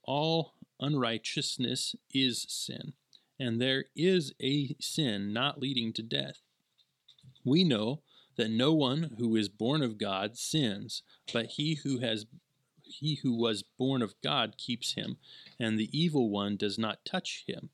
all 0.07 0.55
unrighteousness 0.81 1.97
is 2.13 2.47
sin, 2.49 2.93
and 3.39 3.61
there 3.61 3.87
is 3.95 4.33
a 4.43 4.75
sin 4.81 5.33
not 5.33 5.61
leading 5.61 5.93
to 5.95 6.03
death. 6.03 6.41
We 7.45 7.65
know 7.65 8.01
that 8.37 8.51
no 8.51 8.73
one 8.73 9.15
who 9.19 9.37
is 9.37 9.49
born 9.49 9.83
of 9.83 9.99
God 9.99 10.37
sins, 10.37 11.03
but 11.33 11.47
he 11.47 11.75
who 11.75 11.99
has 11.99 12.27
he 12.83 13.17
who 13.17 13.35
was 13.35 13.65
born 13.79 14.01
of 14.01 14.15
God 14.23 14.57
keeps 14.59 14.95
him, 14.95 15.17
and 15.59 15.79
the 15.79 15.91
evil 15.99 16.31
one 16.31 16.57
does 16.57 16.79
not 16.79 17.05
touch 17.05 17.45
him. 17.47 17.71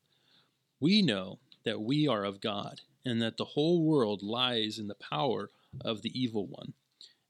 We 0.79 1.01
know 1.01 1.39
that 1.63 1.81
we 1.81 2.07
are 2.07 2.23
of 2.23 2.41
God, 2.41 2.81
and 3.05 3.21
that 3.21 3.37
the 3.37 3.45
whole 3.45 3.83
world 3.83 4.23
lies 4.23 4.79
in 4.79 4.87
the 4.87 4.95
power 4.95 5.51
of 5.81 6.01
the 6.01 6.19
evil 6.19 6.47
one. 6.47 6.73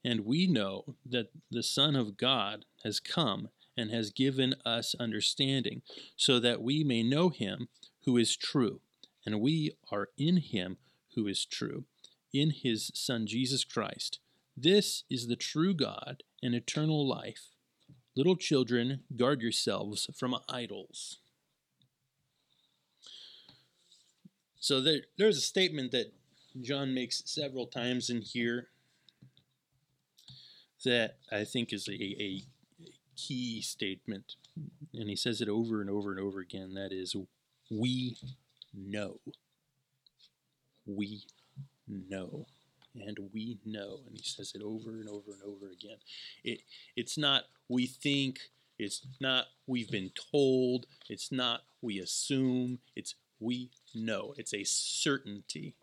And 0.02 0.20
we 0.20 0.46
know 0.46 0.96
that 1.06 1.30
the 1.50 1.62
Son 1.62 1.94
of 1.94 2.16
God 2.16 2.64
has 2.84 3.00
come 3.00 3.48
and 3.76 3.90
has 3.90 4.10
given 4.10 4.54
us 4.64 4.94
understanding, 5.00 5.82
so 6.16 6.38
that 6.40 6.62
we 6.62 6.84
may 6.84 7.02
know 7.02 7.28
him 7.28 7.68
who 8.04 8.16
is 8.16 8.36
true, 8.36 8.80
and 9.24 9.40
we 9.40 9.76
are 9.90 10.08
in 10.16 10.38
him 10.38 10.76
who 11.14 11.26
is 11.26 11.44
true, 11.44 11.84
in 12.32 12.50
his 12.50 12.90
Son 12.94 13.26
Jesus 13.26 13.64
Christ. 13.64 14.18
This 14.56 15.04
is 15.10 15.26
the 15.26 15.36
true 15.36 15.74
God 15.74 16.22
and 16.42 16.54
eternal 16.54 17.06
life. 17.06 17.48
Little 18.16 18.36
children, 18.36 19.00
guard 19.16 19.42
yourselves 19.42 20.08
from 20.14 20.36
idols. 20.48 21.18
So 24.60 24.80
there, 24.80 25.00
there's 25.18 25.36
a 25.36 25.42
statement 25.42 25.92
that 25.92 26.12
John 26.60 26.94
makes 26.94 27.22
several 27.26 27.66
times 27.66 28.08
in 28.08 28.22
here 28.22 28.68
that 30.84 31.16
I 31.32 31.44
think 31.44 31.72
is 31.72 31.88
a, 31.88 31.92
a 31.92 32.42
key 33.16 33.60
statement, 33.60 34.36
and 34.92 35.08
he 35.08 35.16
says 35.16 35.40
it 35.40 35.48
over 35.48 35.80
and 35.80 35.90
over 35.90 36.10
and 36.10 36.20
over 36.20 36.40
again. 36.40 36.74
That 36.74 36.92
is, 36.92 37.16
we 37.70 38.16
know. 38.72 39.20
We 40.86 41.22
know. 41.88 42.46
And 42.94 43.18
we 43.32 43.58
know. 43.64 44.00
And 44.06 44.16
he 44.16 44.22
says 44.22 44.52
it 44.54 44.62
over 44.62 44.90
and 44.90 45.08
over 45.08 45.32
and 45.32 45.42
over 45.42 45.66
again. 45.72 45.96
It, 46.44 46.60
it's 46.96 47.18
not 47.18 47.44
we 47.68 47.86
think, 47.86 48.38
it's 48.78 49.06
not 49.20 49.46
we've 49.66 49.90
been 49.90 50.10
told, 50.32 50.86
it's 51.08 51.32
not 51.32 51.62
we 51.82 51.98
assume, 51.98 52.78
it's 52.94 53.14
we 53.40 53.70
know. 53.94 54.34
It's 54.36 54.54
a 54.54 54.64
certainty. 54.64 55.74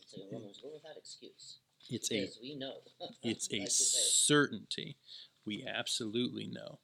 It's 0.00 0.14
a 0.14 0.20
without 0.32 0.96
excuse. 0.96 1.58
It's 1.88 2.12
a 2.12 2.28
we 2.40 2.54
know. 2.54 2.74
it's 3.22 3.52
a 3.52 3.66
certainty 3.68 4.96
we 5.44 5.66
absolutely 5.66 6.46
know. 6.46 6.78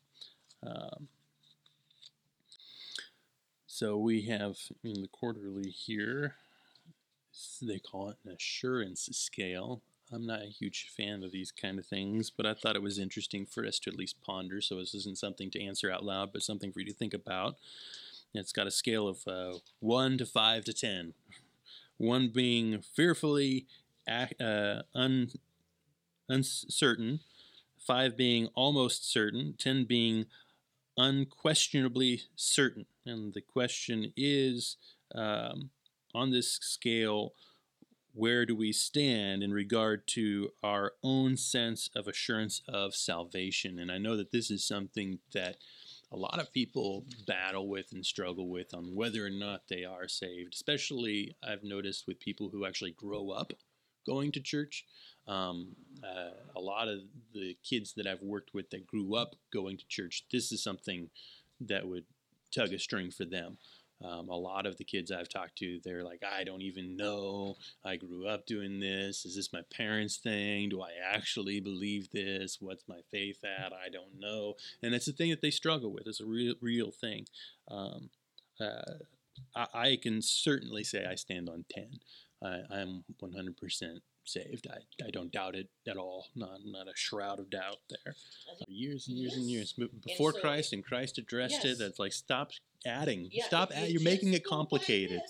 Um, 0.67 1.09
so 3.67 3.99
we 3.99 4.23
have 4.23 4.57
in 4.83 5.03
the 5.03 5.09
quarterly 5.09 5.71
here, 5.71 6.37
they 7.61 7.79
call 7.79 8.09
it 8.11 8.17
an 8.25 8.33
assurance 8.33 9.09
scale. 9.13 9.83
I'm 10.13 10.27
not 10.27 10.43
a 10.43 10.47
huge 10.47 10.89
fan 10.97 11.23
of 11.25 11.33
these 11.33 11.51
kind 11.51 11.79
of 11.79 11.87
things, 11.87 12.31
but 12.31 12.47
I 12.47 12.55
thought 12.55 12.77
it 12.77 12.83
was 12.83 12.99
interesting 12.99 13.45
for 13.45 13.67
us 13.67 13.79
to 13.81 13.91
at 13.91 13.97
least 13.97 14.23
ponder. 14.23 14.61
So 14.61 14.77
this 14.77 14.95
isn't 14.95 15.19
something 15.19 15.51
to 15.51 15.63
answer 15.63 15.91
out 15.91 16.05
loud, 16.05 16.33
but 16.33 16.43
something 16.43 16.73
for 16.73 16.81
you 16.81 16.87
to 16.87 16.95
think 16.95 17.13
about. 17.13 17.57
It's 18.33 18.53
got 18.53 18.67
a 18.67 18.71
scale 18.71 19.09
of 19.09 19.27
uh, 19.27 19.59
1 19.81 20.19
to 20.19 20.27
5 20.27 20.65
to 20.65 20.73
10. 20.73 21.15
1 21.99 22.29
being 22.29 22.83
fearfully 22.95 23.67
uh, 24.09 24.83
un, 24.95 25.31
uncertain, 26.29 27.21
five 27.87 28.17
being 28.17 28.49
almost 28.55 29.11
certain, 29.11 29.55
ten 29.59 29.85
being 29.85 30.27
unquestionably 30.97 32.23
certain. 32.35 32.87
And 33.05 33.35
the 33.35 33.41
question 33.41 34.13
is 34.17 34.77
um, 35.15 35.71
on 36.15 36.31
this 36.31 36.59
scale, 36.63 37.35
where 38.15 38.47
do 38.47 38.57
we 38.57 38.73
stand 38.73 39.43
in 39.43 39.53
regard 39.53 40.07
to 40.09 40.51
our 40.63 40.93
own 41.03 41.37
sense 41.37 41.91
of 41.95 42.09
assurance 42.09 42.63
of 42.67 42.95
salvation? 42.95 43.79
And 43.79 43.93
I 43.93 43.99
know 43.99 44.17
that 44.17 44.33
this 44.33 44.51
is 44.51 44.67
something 44.67 45.19
that 45.35 45.57
a 46.11 46.17
lot 46.17 46.41
of 46.41 46.53
people 46.53 47.05
battle 47.27 47.69
with 47.69 47.93
and 47.93 48.07
struggle 48.07 48.49
with 48.49 48.73
on 48.73 48.95
whether 48.95 49.27
or 49.27 49.31
not 49.31 49.69
they 49.69 49.85
are 49.85 50.09
saved, 50.09 50.55
especially 50.55 51.37
I've 51.47 51.65
noticed 51.65 52.07
with 52.07 52.21
people 52.21 52.49
who 52.49 52.65
actually 52.65 52.93
grow 52.93 53.31
up 53.31 53.53
going 54.07 54.33
to 54.33 54.41
church. 54.41 54.85
Um, 55.27 55.75
uh, 56.05 56.31
a 56.55 56.61
lot 56.61 56.89
of 56.89 57.01
the 57.35 57.57
kids 57.65 57.95
that 57.97 58.07
I've 58.07 58.23
worked 58.23 58.55
with 58.55 58.71
that 58.71 58.87
grew 58.87 59.17
up 59.17 59.35
going 59.53 59.77
to 59.77 59.87
church, 59.89 60.25
this 60.31 60.53
is 60.53 60.63
something 60.63 61.11
that 61.61 61.87
would 61.87 62.05
tug 62.55 62.73
a 62.73 62.79
string 62.79 63.11
for 63.11 63.25
them. 63.25 63.59
Um, 64.05 64.29
a 64.29 64.37
lot 64.37 64.67
of 64.67 64.77
the 64.77 64.85
kids 64.85 65.11
I've 65.11 65.29
talked 65.29 65.57
to, 65.59 65.81
they're 65.83 66.05
like, 66.05 66.23
I 66.23 66.45
don't 66.45 66.61
even 66.61 66.97
know. 66.97 67.57
I 67.85 67.97
grew 67.97 68.29
up 68.29 68.45
doing 68.45 68.79
this. 68.79 69.25
Is 69.25 69.37
this 69.37 69.55
my 69.55 69.63
parents' 69.75 70.19
thing? 70.19 70.69
Do 70.69 70.83
I 70.83 70.91
actually 71.03 71.61
believe 71.61 72.11
this? 72.11 72.59
What's 72.61 72.85
my 72.87 73.01
faith 73.11 73.43
at? 73.43 73.73
I 73.73 73.89
don't 73.89 74.21
know. 74.21 74.55
And 74.83 74.95
it's 74.95 75.09
a 75.09 75.13
thing 75.13 75.31
that 75.31 75.41
they 75.41 75.51
struggle 75.51 75.93
with. 75.93 76.07
It's 76.07 76.21
a 76.21 76.27
real, 76.27 76.55
real 76.61 76.91
thing. 76.91 77.27
Um, 77.69 78.11
uh, 78.61 78.99
I, 79.55 79.67
I, 79.75 79.99
can 80.03 80.21
certainly 80.23 80.85
say 80.85 81.07
I 81.07 81.15
stand 81.15 81.49
on 81.49 81.65
10. 81.71 82.01
I, 82.43 82.61
I'm 82.71 83.05
100% 83.23 84.01
saved. 84.25 84.67
I, 84.71 85.07
I 85.07 85.11
don't 85.11 85.33
doubt 85.33 85.55
it 85.55 85.69
at 85.89 85.97
all. 85.97 86.27
Not 86.35 86.59
not 86.65 86.89
a 86.89 86.93
shroud 86.95 87.39
of 87.39 87.51
doubt 87.51 87.79
there. 87.89 88.15
Years 88.69 89.09
and 89.09 89.17
years 89.17 89.33
yes. 89.33 89.41
and 89.41 89.51
years 89.51 89.73
before 89.73 90.31
and 90.31 90.37
so, 90.37 90.41
Christ, 90.41 90.73
and 90.73 90.85
Christ 90.85 91.19
addressed 91.19 91.65
yes. 91.65 91.65
it. 91.65 91.79
That's 91.79 91.99
like 91.99 92.13
stop 92.13 92.51
adding. 92.87 93.29
Yeah, 93.33 93.45
Stop. 93.45 93.71
Add, 93.75 93.89
you're 93.89 94.03
making 94.03 94.35
it 94.35 94.45
complicated. 94.45 95.21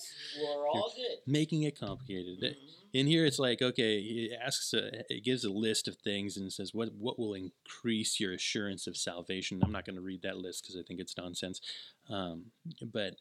We're 0.41 0.69
all 0.69 0.93
you're 0.97 1.09
good. 1.09 1.19
Making 1.27 1.63
it 1.63 1.79
complicated. 1.79 2.41
Mm-hmm. 2.41 2.67
In 2.93 3.07
here, 3.07 3.27
it's 3.27 3.39
like 3.39 3.63
okay. 3.63 3.99
It 3.99 4.39
asks. 4.45 4.73
A, 4.73 5.03
it 5.13 5.25
gives 5.25 5.45
a 5.45 5.51
list 5.51 5.89
of 5.89 5.97
things 5.97 6.37
and 6.37 6.53
says 6.53 6.73
what 6.73 6.93
what 6.95 7.19
will 7.19 7.35
increase 7.35 8.19
your 8.19 8.33
assurance 8.33 8.87
of 8.87 8.97
salvation. 8.97 9.61
I'm 9.63 9.73
not 9.73 9.85
going 9.85 9.97
to 9.97 10.03
read 10.03 10.23
that 10.23 10.39
list 10.39 10.65
because 10.65 10.77
I 10.77 10.83
think 10.83 11.01
it's 11.01 11.17
nonsense. 11.17 11.61
Um, 12.09 12.47
but 12.93 13.17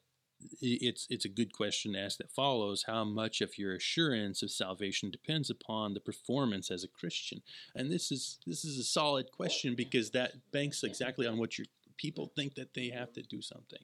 it's 0.62 1.08
it's 1.10 1.26
a 1.26 1.30
good 1.30 1.54
question 1.54 1.94
to 1.94 2.00
ask 2.00 2.18
that 2.18 2.32
follows 2.32 2.84
how 2.88 3.04
much 3.04 3.42
of 3.42 3.58
your 3.58 3.76
assurance 3.76 4.44
of 4.44 4.52
salvation 4.52 5.10
depends 5.10 5.50
upon 5.50 5.94
the 5.94 6.00
performance 6.00 6.70
as 6.70 6.84
a 6.84 6.88
Christian 6.88 7.42
and 7.74 7.92
this 7.92 8.12
is 8.12 8.40
this 8.46 8.66
is 8.66 8.78
a 8.78 8.84
solid 8.84 9.32
question 9.32 9.76
because 9.76 10.12
that 10.12 10.34
banks 10.52 10.84
exactly 10.84 11.26
on 11.26 11.38
what 11.38 11.58
your 11.58 11.68
people 11.98 12.32
think 12.36 12.56
that 12.56 12.74
they 12.74 12.90
have 12.90 13.14
to 13.14 13.22
do 13.22 13.42
something 13.42 13.80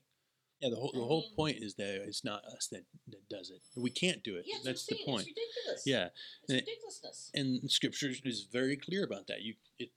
yeah, 0.61 0.69
the 0.69 0.75
whole 0.75 0.91
the 0.93 1.01
whole 1.01 1.23
point 1.35 1.57
is 1.59 1.73
that 1.75 2.03
it's 2.07 2.23
not 2.23 2.45
us 2.45 2.67
that, 2.71 2.83
that 3.07 3.27
does 3.29 3.49
it. 3.49 3.61
We 3.75 3.89
can't 3.89 4.23
do 4.23 4.35
it. 4.35 4.45
Yeah, 4.45 4.57
that's 4.63 4.85
the 4.85 4.95
point. 5.03 5.27
It's 5.27 5.29
ridiculous. 5.29 5.83
Yeah, 5.87 6.07
it's 6.43 6.49
and 6.49 6.59
ridiculousness. 6.59 7.31
It, 7.33 7.39
and 7.39 7.71
Scripture 7.71 8.11
is 8.23 8.47
very 8.51 8.77
clear 8.77 9.03
about 9.03 9.25
that. 9.27 9.41
You, 9.41 9.55
it, 9.79 9.89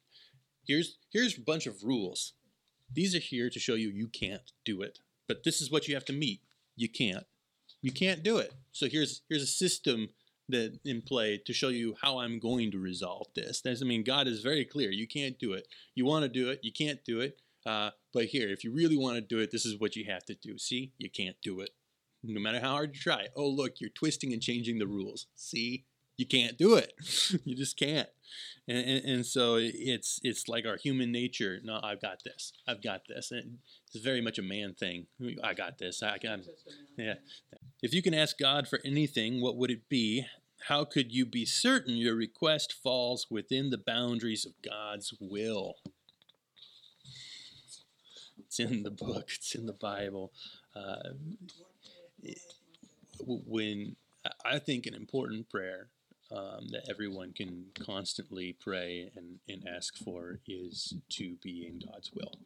here's 0.67 0.97
here's 1.13 1.37
a 1.37 1.43
bunch 1.43 1.67
of 1.67 1.85
rules. 1.85 2.33
These 2.91 3.15
are 3.15 3.21
here 3.21 3.51
to 3.51 3.59
show 3.59 3.75
you 3.75 3.91
you 3.91 4.09
can't 4.09 4.53
do 4.65 4.81
it, 4.81 5.01
but 5.29 5.45
this 5.45 5.61
is 5.61 5.71
what 5.71 5.87
you 5.87 5.95
have 5.95 6.07
to 6.07 6.15
meet. 6.15 6.41
You 6.77 6.89
can't. 6.89 7.25
You 7.83 7.93
can't 7.93 8.23
do 8.23 8.39
it. 8.39 8.53
So 8.73 8.89
here's 8.89 9.23
here's 9.29 9.43
a 9.43 9.47
system 9.47 10.09
that 10.49 10.79
in 10.85 11.03
play 11.03 11.39
to 11.39 11.53
show 11.53 11.69
you 11.69 11.95
how 12.03 12.19
I'm 12.19 12.39
going 12.39 12.71
to 12.73 12.79
resolve 12.79 13.29
this. 13.35 13.61
That's, 13.61 13.83
I 13.83 13.87
mean, 13.87 14.05
God 14.05 14.27
is 14.27 14.41
very 14.41 14.65
clear. 14.65 14.91
You 14.91 15.07
can't 15.07 15.39
do 15.39 15.53
it. 15.53 15.67
You 15.95 16.05
want 16.05 16.25
to 16.25 16.29
do 16.29 16.51
it. 16.51 16.61
You 16.63 16.73
can't 16.73 17.03
do 17.05 17.21
it. 17.21 17.41
Uh, 17.65 17.91
but 18.13 18.27
here, 18.27 18.51
if 18.51 18.63
you 18.63 18.71
really 18.73 18.97
want 18.97 19.17
to 19.17 19.23
do 19.23 19.39
it, 19.39 19.51
this 19.51 19.65
is 19.65 19.81
what 19.81 19.97
you 19.97 20.05
have 20.05 20.25
to 20.27 20.35
do. 20.35 20.59
See, 20.59 20.93
you 20.99 21.09
can't 21.09 21.37
do 21.43 21.61
it. 21.61 21.71
No 22.23 22.41
matter 22.41 22.61
how 22.61 22.73
hard 22.73 22.95
you 22.95 23.01
try. 23.01 23.29
Oh, 23.37 23.49
look, 23.49 23.81
you're 23.81 23.91
twisting 23.91 24.33
and 24.33 24.43
changing 24.43 24.79
the 24.79 24.87
rules. 24.87 25.27
See, 25.35 25.85
you 26.17 26.27
can't 26.27 26.57
do 26.57 26.75
it. 26.75 26.93
you 27.45 27.57
just 27.57 27.79
can't. 27.79 28.09
And, 28.67 28.79
and, 28.79 29.05
and, 29.05 29.27
so 29.27 29.59
it's 29.61 30.21
it's 30.23 30.49
like 30.49 30.65
our 30.65 30.77
human 30.77 31.13
nature. 31.13 31.61
No, 31.63 31.81
I've 31.83 32.01
got 32.01 32.25
this. 32.25 32.53
I've 32.67 32.83
got 32.83 33.03
this. 33.07 33.31
And 33.31 33.59
it's 33.93 34.03
very 34.03 34.23
much 34.23 34.39
a 34.39 34.43
man 34.43 34.75
thing. 34.75 35.07
I 35.43 35.53
got 35.53 35.79
this. 35.79 36.03
I 36.03 36.17
can. 36.19 36.45
Yeah. 36.97 37.15
If 37.83 37.93
you 37.93 38.03
can 38.03 38.15
ask 38.15 38.39
God 38.39 38.67
for 38.67 38.81
anything, 38.85 39.43
what 39.43 39.57
would 39.57 39.71
it 39.71 39.89
be? 39.89 40.25
How 40.69 40.85
could 40.85 41.13
you 41.13 41.27
be 41.27 41.45
certain 41.45 41.97
your 41.97 42.15
request 42.15 42.73
falls 42.73 43.27
within 43.31 43.69
the 43.69 43.77
boundaries 43.77 44.47
of 44.47 44.53
God's 44.63 45.13
will? 45.21 45.75
It's 48.39 48.59
in 48.59 48.83
the 48.83 48.91
book. 48.91 49.29
It's 49.37 49.55
in 49.55 49.67
the 49.67 49.75
Bible. 49.75 50.33
Uh, 50.75 51.11
when 53.27 53.97
I 54.45 54.59
think 54.59 54.87
an 54.87 54.95
important 54.95 55.51
prayer 55.51 55.89
um, 56.31 56.69
that 56.71 56.89
everyone 56.89 57.33
can 57.33 57.67
constantly 57.79 58.57
pray 58.59 59.11
and, 59.17 59.39
and 59.49 59.69
ask 59.69 59.97
for 59.97 60.41
is 60.47 60.95
to 61.11 61.37
be 61.43 61.67
in 61.67 61.81
God's 61.91 62.11
will 62.13 62.39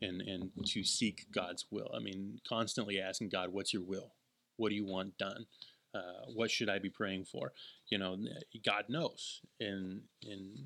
and, 0.00 0.20
and 0.22 0.50
to 0.66 0.84
seek 0.84 1.26
God's 1.32 1.66
will. 1.70 1.90
I 1.94 1.98
mean, 1.98 2.40
constantly 2.48 3.00
asking 3.00 3.30
God, 3.30 3.52
what's 3.52 3.72
your 3.72 3.82
will? 3.82 4.12
What 4.56 4.68
do 4.68 4.74
you 4.74 4.86
want 4.86 5.18
done? 5.18 5.46
Uh, 5.94 6.26
what 6.34 6.50
should 6.50 6.68
I 6.68 6.80
be 6.80 6.90
praying 6.90 7.24
for? 7.24 7.52
You 7.88 7.98
know, 7.98 8.18
God 8.66 8.86
knows, 8.88 9.40
and 9.60 10.00
and 10.28 10.58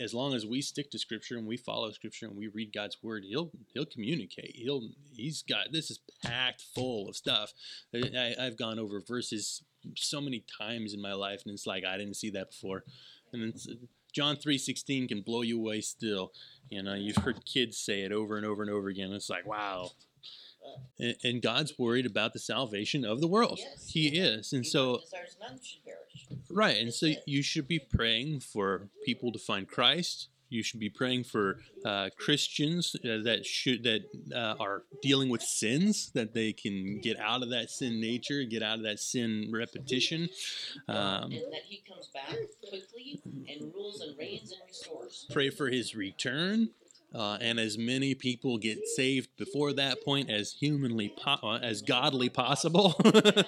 as 0.00 0.14
long 0.14 0.32
as 0.32 0.46
we 0.46 0.62
stick 0.62 0.92
to 0.92 0.98
Scripture 0.98 1.36
and 1.36 1.46
we 1.46 1.56
follow 1.56 1.90
Scripture 1.90 2.26
and 2.26 2.36
we 2.36 2.46
read 2.46 2.72
God's 2.72 2.96
Word, 3.02 3.24
He'll 3.26 3.50
He'll 3.74 3.84
communicate. 3.84 4.54
He'll 4.54 4.90
He's 5.10 5.42
got 5.42 5.72
this 5.72 5.90
is 5.90 5.98
packed 6.24 6.62
full 6.72 7.08
of 7.08 7.16
stuff. 7.16 7.52
I, 7.92 8.36
I've 8.38 8.56
gone 8.56 8.78
over 8.78 9.00
verses 9.00 9.64
so 9.94 10.20
many 10.20 10.44
times 10.58 10.94
in 10.94 11.00
my 11.00 11.12
life, 11.12 11.42
and 11.44 11.52
it's 11.52 11.66
like 11.66 11.84
I 11.84 11.96
didn't 11.96 12.14
see 12.14 12.30
that 12.30 12.50
before. 12.50 12.84
And 13.32 13.54
uh, 13.54 13.74
John 14.12 14.36
three 14.36 14.58
sixteen 14.58 15.08
can 15.08 15.20
blow 15.20 15.42
you 15.42 15.58
away 15.58 15.80
still. 15.80 16.32
You 16.70 16.82
know, 16.82 16.94
you've 16.94 17.16
heard 17.16 17.44
kids 17.44 17.78
say 17.78 18.02
it 18.02 18.12
over 18.12 18.36
and 18.36 18.46
over 18.46 18.62
and 18.62 18.70
over 18.70 18.88
again. 18.88 19.12
It's 19.12 19.30
like, 19.30 19.46
wow, 19.46 19.90
and, 20.98 21.42
God's 21.42 21.78
worried 21.78 22.06
about 22.06 22.32
the 22.32 22.38
salvation 22.38 23.04
of 23.04 23.20
the 23.20 23.28
world. 23.28 23.58
Yes, 23.60 23.90
he 23.90 24.08
is, 24.08 24.52
and 24.52 24.66
so 24.66 25.00
right, 26.50 26.76
and 26.76 26.92
so 26.92 27.12
you 27.26 27.42
should 27.42 27.68
be 27.68 27.78
praying 27.78 28.40
for 28.40 28.88
people 29.04 29.32
to 29.32 29.38
find 29.38 29.68
Christ. 29.68 30.28
You 30.48 30.62
should 30.62 30.80
be 30.80 30.90
praying 30.90 31.24
for 31.24 31.58
uh, 31.84 32.10
Christians 32.16 32.94
uh, 32.96 33.22
that 33.24 33.44
should 33.44 33.82
that 33.84 34.02
uh, 34.34 34.54
are 34.60 34.82
dealing 35.02 35.28
with 35.28 35.42
sins 35.42 36.10
that 36.14 36.34
they 36.34 36.52
can 36.52 37.00
get 37.00 37.18
out 37.18 37.42
of 37.42 37.50
that 37.50 37.70
sin 37.70 38.00
nature, 38.00 38.44
get 38.44 38.62
out 38.62 38.78
of 38.78 38.84
that 38.84 39.00
sin 39.00 39.50
repetition, 39.52 40.28
um, 40.88 40.96
and 40.96 41.32
that 41.32 41.64
He 41.64 41.82
comes 41.88 42.08
back 42.14 42.36
quickly 42.68 43.20
and 43.48 43.72
rules 43.74 44.00
and 44.00 44.16
reigns 44.18 44.52
and 44.52 44.60
restores. 44.68 45.26
Pray 45.32 45.50
for 45.50 45.68
His 45.68 45.94
return 45.94 46.70
uh, 47.14 47.38
and 47.40 47.58
as 47.58 47.78
many 47.78 48.14
people 48.14 48.58
get 48.58 48.86
saved 48.86 49.30
before 49.36 49.72
that 49.72 50.04
point 50.04 50.30
as 50.30 50.52
humanly 50.52 51.12
po- 51.16 51.38
uh, 51.42 51.58
as 51.62 51.82
godly 51.82 52.28
possible. 52.28 52.94
amen, 53.04 53.44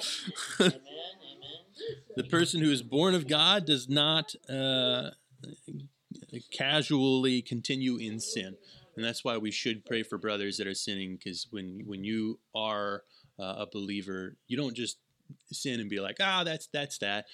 the 2.16 2.24
person 2.24 2.60
who 2.60 2.70
is 2.70 2.82
born 2.82 3.14
of 3.14 3.28
God 3.28 3.66
does 3.66 3.88
not 3.88 4.34
uh, 4.48 5.10
casually 6.50 7.42
continue 7.42 7.96
in 7.96 8.20
sin, 8.20 8.56
and 8.96 9.04
that's 9.04 9.24
why 9.24 9.36
we 9.36 9.50
should 9.50 9.84
pray 9.84 10.02
for 10.02 10.18
brothers 10.18 10.56
that 10.58 10.66
are 10.66 10.74
sinning. 10.74 11.16
Because 11.16 11.46
when 11.50 11.82
when 11.86 12.04
you 12.04 12.38
are 12.54 13.02
uh, 13.38 13.56
a 13.58 13.66
believer, 13.70 14.36
you 14.46 14.56
don't 14.56 14.74
just 14.74 14.98
sin 15.52 15.80
and 15.80 15.90
be 15.90 16.00
like, 16.00 16.16
ah, 16.20 16.44
that's 16.44 16.68
that's 16.72 16.98
that. 16.98 17.26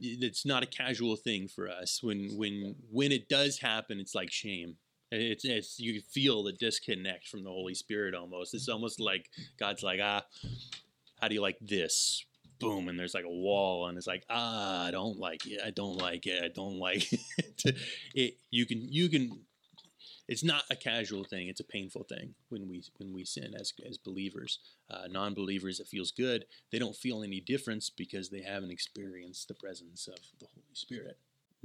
It's 0.00 0.44
not 0.46 0.62
a 0.62 0.66
casual 0.66 1.16
thing 1.16 1.48
for 1.48 1.68
us. 1.68 2.02
When 2.02 2.30
when 2.36 2.76
when 2.90 3.12
it 3.12 3.28
does 3.28 3.58
happen, 3.58 4.00
it's 4.00 4.14
like 4.14 4.30
shame. 4.30 4.76
It's, 5.10 5.44
it's 5.44 5.78
you 5.78 6.00
feel 6.00 6.42
the 6.42 6.52
disconnect 6.52 7.28
from 7.28 7.44
the 7.44 7.50
Holy 7.50 7.74
Spirit 7.74 8.14
almost. 8.14 8.54
It's 8.54 8.68
almost 8.68 8.98
like 8.98 9.28
God's 9.58 9.82
like, 9.82 10.00
ah, 10.02 10.24
how 11.20 11.28
do 11.28 11.34
you 11.34 11.42
like 11.42 11.58
this? 11.60 12.24
Boom, 12.62 12.88
and 12.88 12.98
there's 12.98 13.14
like 13.14 13.24
a 13.24 13.30
wall, 13.30 13.86
and 13.86 13.98
it's 13.98 14.06
like, 14.06 14.24
ah, 14.30 14.86
I 14.86 14.90
don't 14.90 15.18
like 15.18 15.46
it. 15.46 15.60
I 15.64 15.70
don't 15.70 15.96
like 15.96 16.26
it. 16.26 16.42
I 16.42 16.48
don't 16.48 16.78
like 16.78 17.12
it. 17.12 17.76
it 18.14 18.36
you 18.50 18.66
can 18.66 18.86
you 18.90 19.08
can. 19.08 19.40
It's 20.28 20.44
not 20.44 20.64
a 20.70 20.76
casual 20.76 21.24
thing. 21.24 21.48
It's 21.48 21.60
a 21.60 21.64
painful 21.64 22.04
thing 22.04 22.34
when 22.48 22.68
we 22.68 22.82
when 22.98 23.12
we 23.12 23.24
sin 23.24 23.54
as 23.58 23.72
as 23.88 23.98
believers. 23.98 24.60
Uh, 24.90 25.08
non-believers, 25.10 25.80
it 25.80 25.86
feels 25.86 26.10
good. 26.12 26.44
They 26.70 26.78
don't 26.78 26.96
feel 26.96 27.22
any 27.22 27.40
difference 27.40 27.90
because 27.90 28.30
they 28.30 28.42
haven't 28.42 28.70
experienced 28.70 29.48
the 29.48 29.54
presence 29.54 30.06
of 30.06 30.18
the 30.38 30.46
Holy 30.54 30.74
Spirit. 30.74 31.18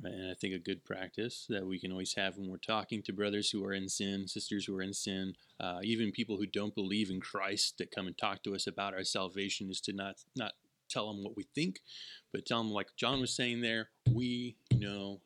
And 0.04 0.30
I 0.30 0.36
think 0.36 0.54
a 0.54 0.60
good 0.60 0.86
practice 0.86 1.48
that 1.50 1.66
we 1.66 1.80
can 1.80 1.92
always 1.92 2.14
have 2.16 2.38
when 2.38 2.50
we're 2.50 2.58
talking 2.58 3.02
to 3.04 3.14
brothers 3.14 3.50
who 3.50 3.66
are 3.66 3.74
in 3.74 3.90
sin, 3.90 4.28
sisters 4.28 4.66
who 4.66 4.78
are 4.78 4.82
in 4.82 4.94
sin, 4.94 5.34
uh, 5.60 5.80
even 5.82 6.12
people 6.12 6.38
who 6.38 6.46
don't 6.46 6.76
believe 6.76 7.10
in 7.10 7.20
Christ 7.20 7.80
that 7.80 7.92
come 7.92 8.06
and 8.06 8.18
talk 8.18 8.44
to 8.44 8.54
us 8.54 8.68
about 8.68 8.94
our 8.94 9.04
salvation 9.04 9.70
is 9.70 9.82
to 9.82 9.94
not 9.94 10.18
not 10.36 10.54
tell 10.90 11.08
them 11.12 11.24
what 11.24 11.36
we 11.36 11.44
think, 11.56 11.80
but 12.32 12.46
tell 12.46 12.60
them 12.64 12.72
like 12.72 12.96
John 12.96 13.20
was 13.22 13.36
saying 13.36 13.62
there, 13.62 13.90
we 14.12 14.58
know 14.74 15.22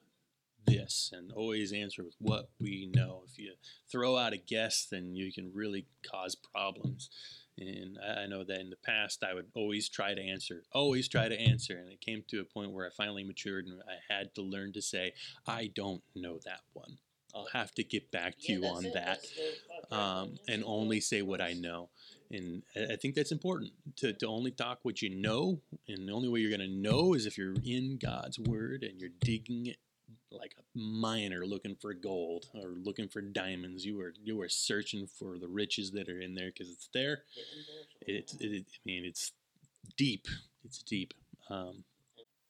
this, 0.65 1.11
and 1.13 1.31
always 1.31 1.73
answer 1.73 2.03
with 2.03 2.15
what 2.19 2.49
we 2.59 2.89
know. 2.93 3.23
If 3.27 3.37
you 3.39 3.53
throw 3.91 4.17
out 4.17 4.33
a 4.33 4.37
guess, 4.37 4.85
then 4.89 5.15
you 5.15 5.31
can 5.33 5.51
really 5.53 5.87
cause 6.09 6.35
problems 6.35 7.09
And 7.57 7.97
I 7.99 8.25
know 8.27 8.43
that 8.43 8.59
in 8.59 8.69
the 8.69 8.75
past, 8.77 9.23
I 9.23 9.33
would 9.33 9.47
always 9.55 9.89
try 9.89 10.13
to 10.13 10.21
answer, 10.21 10.63
always 10.71 11.07
try 11.07 11.27
to 11.29 11.39
answer. 11.39 11.77
And 11.77 11.89
it 11.89 12.01
came 12.01 12.23
to 12.29 12.39
a 12.39 12.43
point 12.43 12.71
where 12.71 12.87
I 12.87 12.89
finally 12.89 13.23
matured 13.23 13.65
and 13.65 13.81
I 13.87 14.13
had 14.13 14.33
to 14.35 14.41
learn 14.41 14.73
to 14.73 14.81
say, 14.81 15.13
I 15.45 15.71
don't 15.75 16.01
know 16.15 16.39
that 16.45 16.61
one. 16.73 16.97
I'll 17.35 17.47
have 17.53 17.73
to 17.75 17.83
get 17.83 18.11
back 18.11 18.37
to 18.41 18.53
Yeah, 18.53 18.59
you 18.59 18.65
on 18.65 18.85
it, 18.85 18.93
that 18.93 19.05
that's 19.05 19.29
the 19.31 19.43
fuck, 19.67 19.91
right, 19.91 20.21
um, 20.21 20.39
and 20.49 20.63
only 20.65 20.99
say 20.99 21.21
what 21.21 21.41
I 21.41 21.53
know. 21.53 21.89
And 22.31 22.63
I 22.89 22.95
think 22.95 23.15
that's 23.15 23.31
important 23.31 23.71
to, 23.97 24.13
to 24.13 24.27
only 24.27 24.51
talk 24.51 24.79
what 24.83 25.01
you 25.01 25.09
know. 25.09 25.61
And 25.87 26.07
the 26.07 26.13
only 26.13 26.29
way 26.29 26.39
you're 26.39 26.55
going 26.55 26.67
to 26.67 26.75
know 26.75 27.13
is 27.13 27.25
if 27.25 27.37
you're 27.37 27.55
in 27.65 27.97
God's 28.01 28.39
word 28.39 28.83
and 28.83 28.99
you're 28.99 29.11
digging 29.19 29.65
it 29.67 29.77
like 30.31 30.55
a 30.57 30.63
miner 30.77 31.45
looking 31.45 31.75
for 31.75 31.93
gold 31.93 32.45
or 32.53 32.69
looking 32.69 33.09
for 33.09 33.21
diamonds. 33.21 33.85
You 33.85 34.01
are 34.01 34.13
you 34.23 34.41
are 34.41 34.49
searching 34.49 35.07
for 35.07 35.37
the 35.37 35.47
riches 35.47 35.91
that 35.91 36.09
are 36.09 36.19
in 36.19 36.35
there 36.35 36.47
because 36.47 36.69
it's 36.69 36.89
there. 36.93 37.23
The 37.35 38.13
imperishable. 38.13 38.45
It, 38.45 38.57
it, 38.57 38.65
I 38.73 38.81
mean, 38.85 39.05
it's 39.05 39.33
deep. 39.97 40.27
It's 40.63 40.81
deep. 40.83 41.13
Um, 41.49 41.83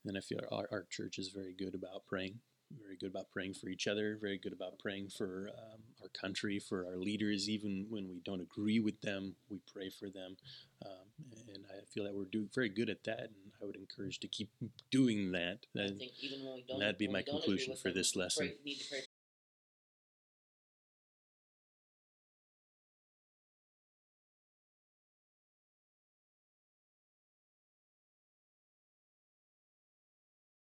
and 0.05 0.17
I 0.17 0.21
feel 0.21 0.39
our, 0.51 0.67
our 0.71 0.85
church 0.89 1.17
is 1.17 1.29
very 1.29 1.53
good 1.53 1.75
about 1.75 2.05
praying. 2.07 2.39
Very 2.79 2.97
good 2.97 3.09
about 3.09 3.31
praying 3.31 3.55
for 3.55 3.69
each 3.69 3.87
other. 3.87 4.17
Very 4.19 4.37
good 4.37 4.53
about 4.53 4.79
praying 4.79 5.09
for 5.09 5.49
um, 5.57 5.79
our 6.01 6.09
country, 6.09 6.59
for 6.59 6.85
our 6.85 6.97
leaders. 6.97 7.49
Even 7.49 7.87
when 7.89 8.09
we 8.09 8.21
don't 8.23 8.41
agree 8.41 8.79
with 8.79 8.99
them, 9.01 9.35
we 9.49 9.59
pray 9.71 9.89
for 9.89 10.09
them. 10.09 10.37
Um, 10.85 11.27
and 11.53 11.65
I 11.69 11.85
feel 11.93 12.03
that 12.05 12.13
we're 12.13 12.25
doing 12.25 12.49
very 12.53 12.69
good 12.69 12.89
at 12.89 13.03
that. 13.05 13.19
And 13.19 13.51
I 13.61 13.65
would 13.65 13.75
encourage 13.75 14.19
to 14.19 14.27
keep 14.27 14.49
doing 14.91 15.31
that. 15.31 15.59
I 15.77 15.81
And 15.81 15.99
think 15.99 16.13
even 16.21 16.45
when 16.45 16.55
we 16.55 16.65
don't, 16.67 16.79
that'd 16.79 16.97
be 16.97 17.07
my 17.07 17.19
we 17.19 17.23
don't 17.23 17.35
agree 17.35 17.41
conclusion 17.41 17.75
for 17.75 17.89
them, 17.89 17.97
this 17.97 18.15
lesson. 18.15 18.47
Pray, 18.47 18.55
need 18.65 18.79
to 18.79 18.89
pray 18.89 18.99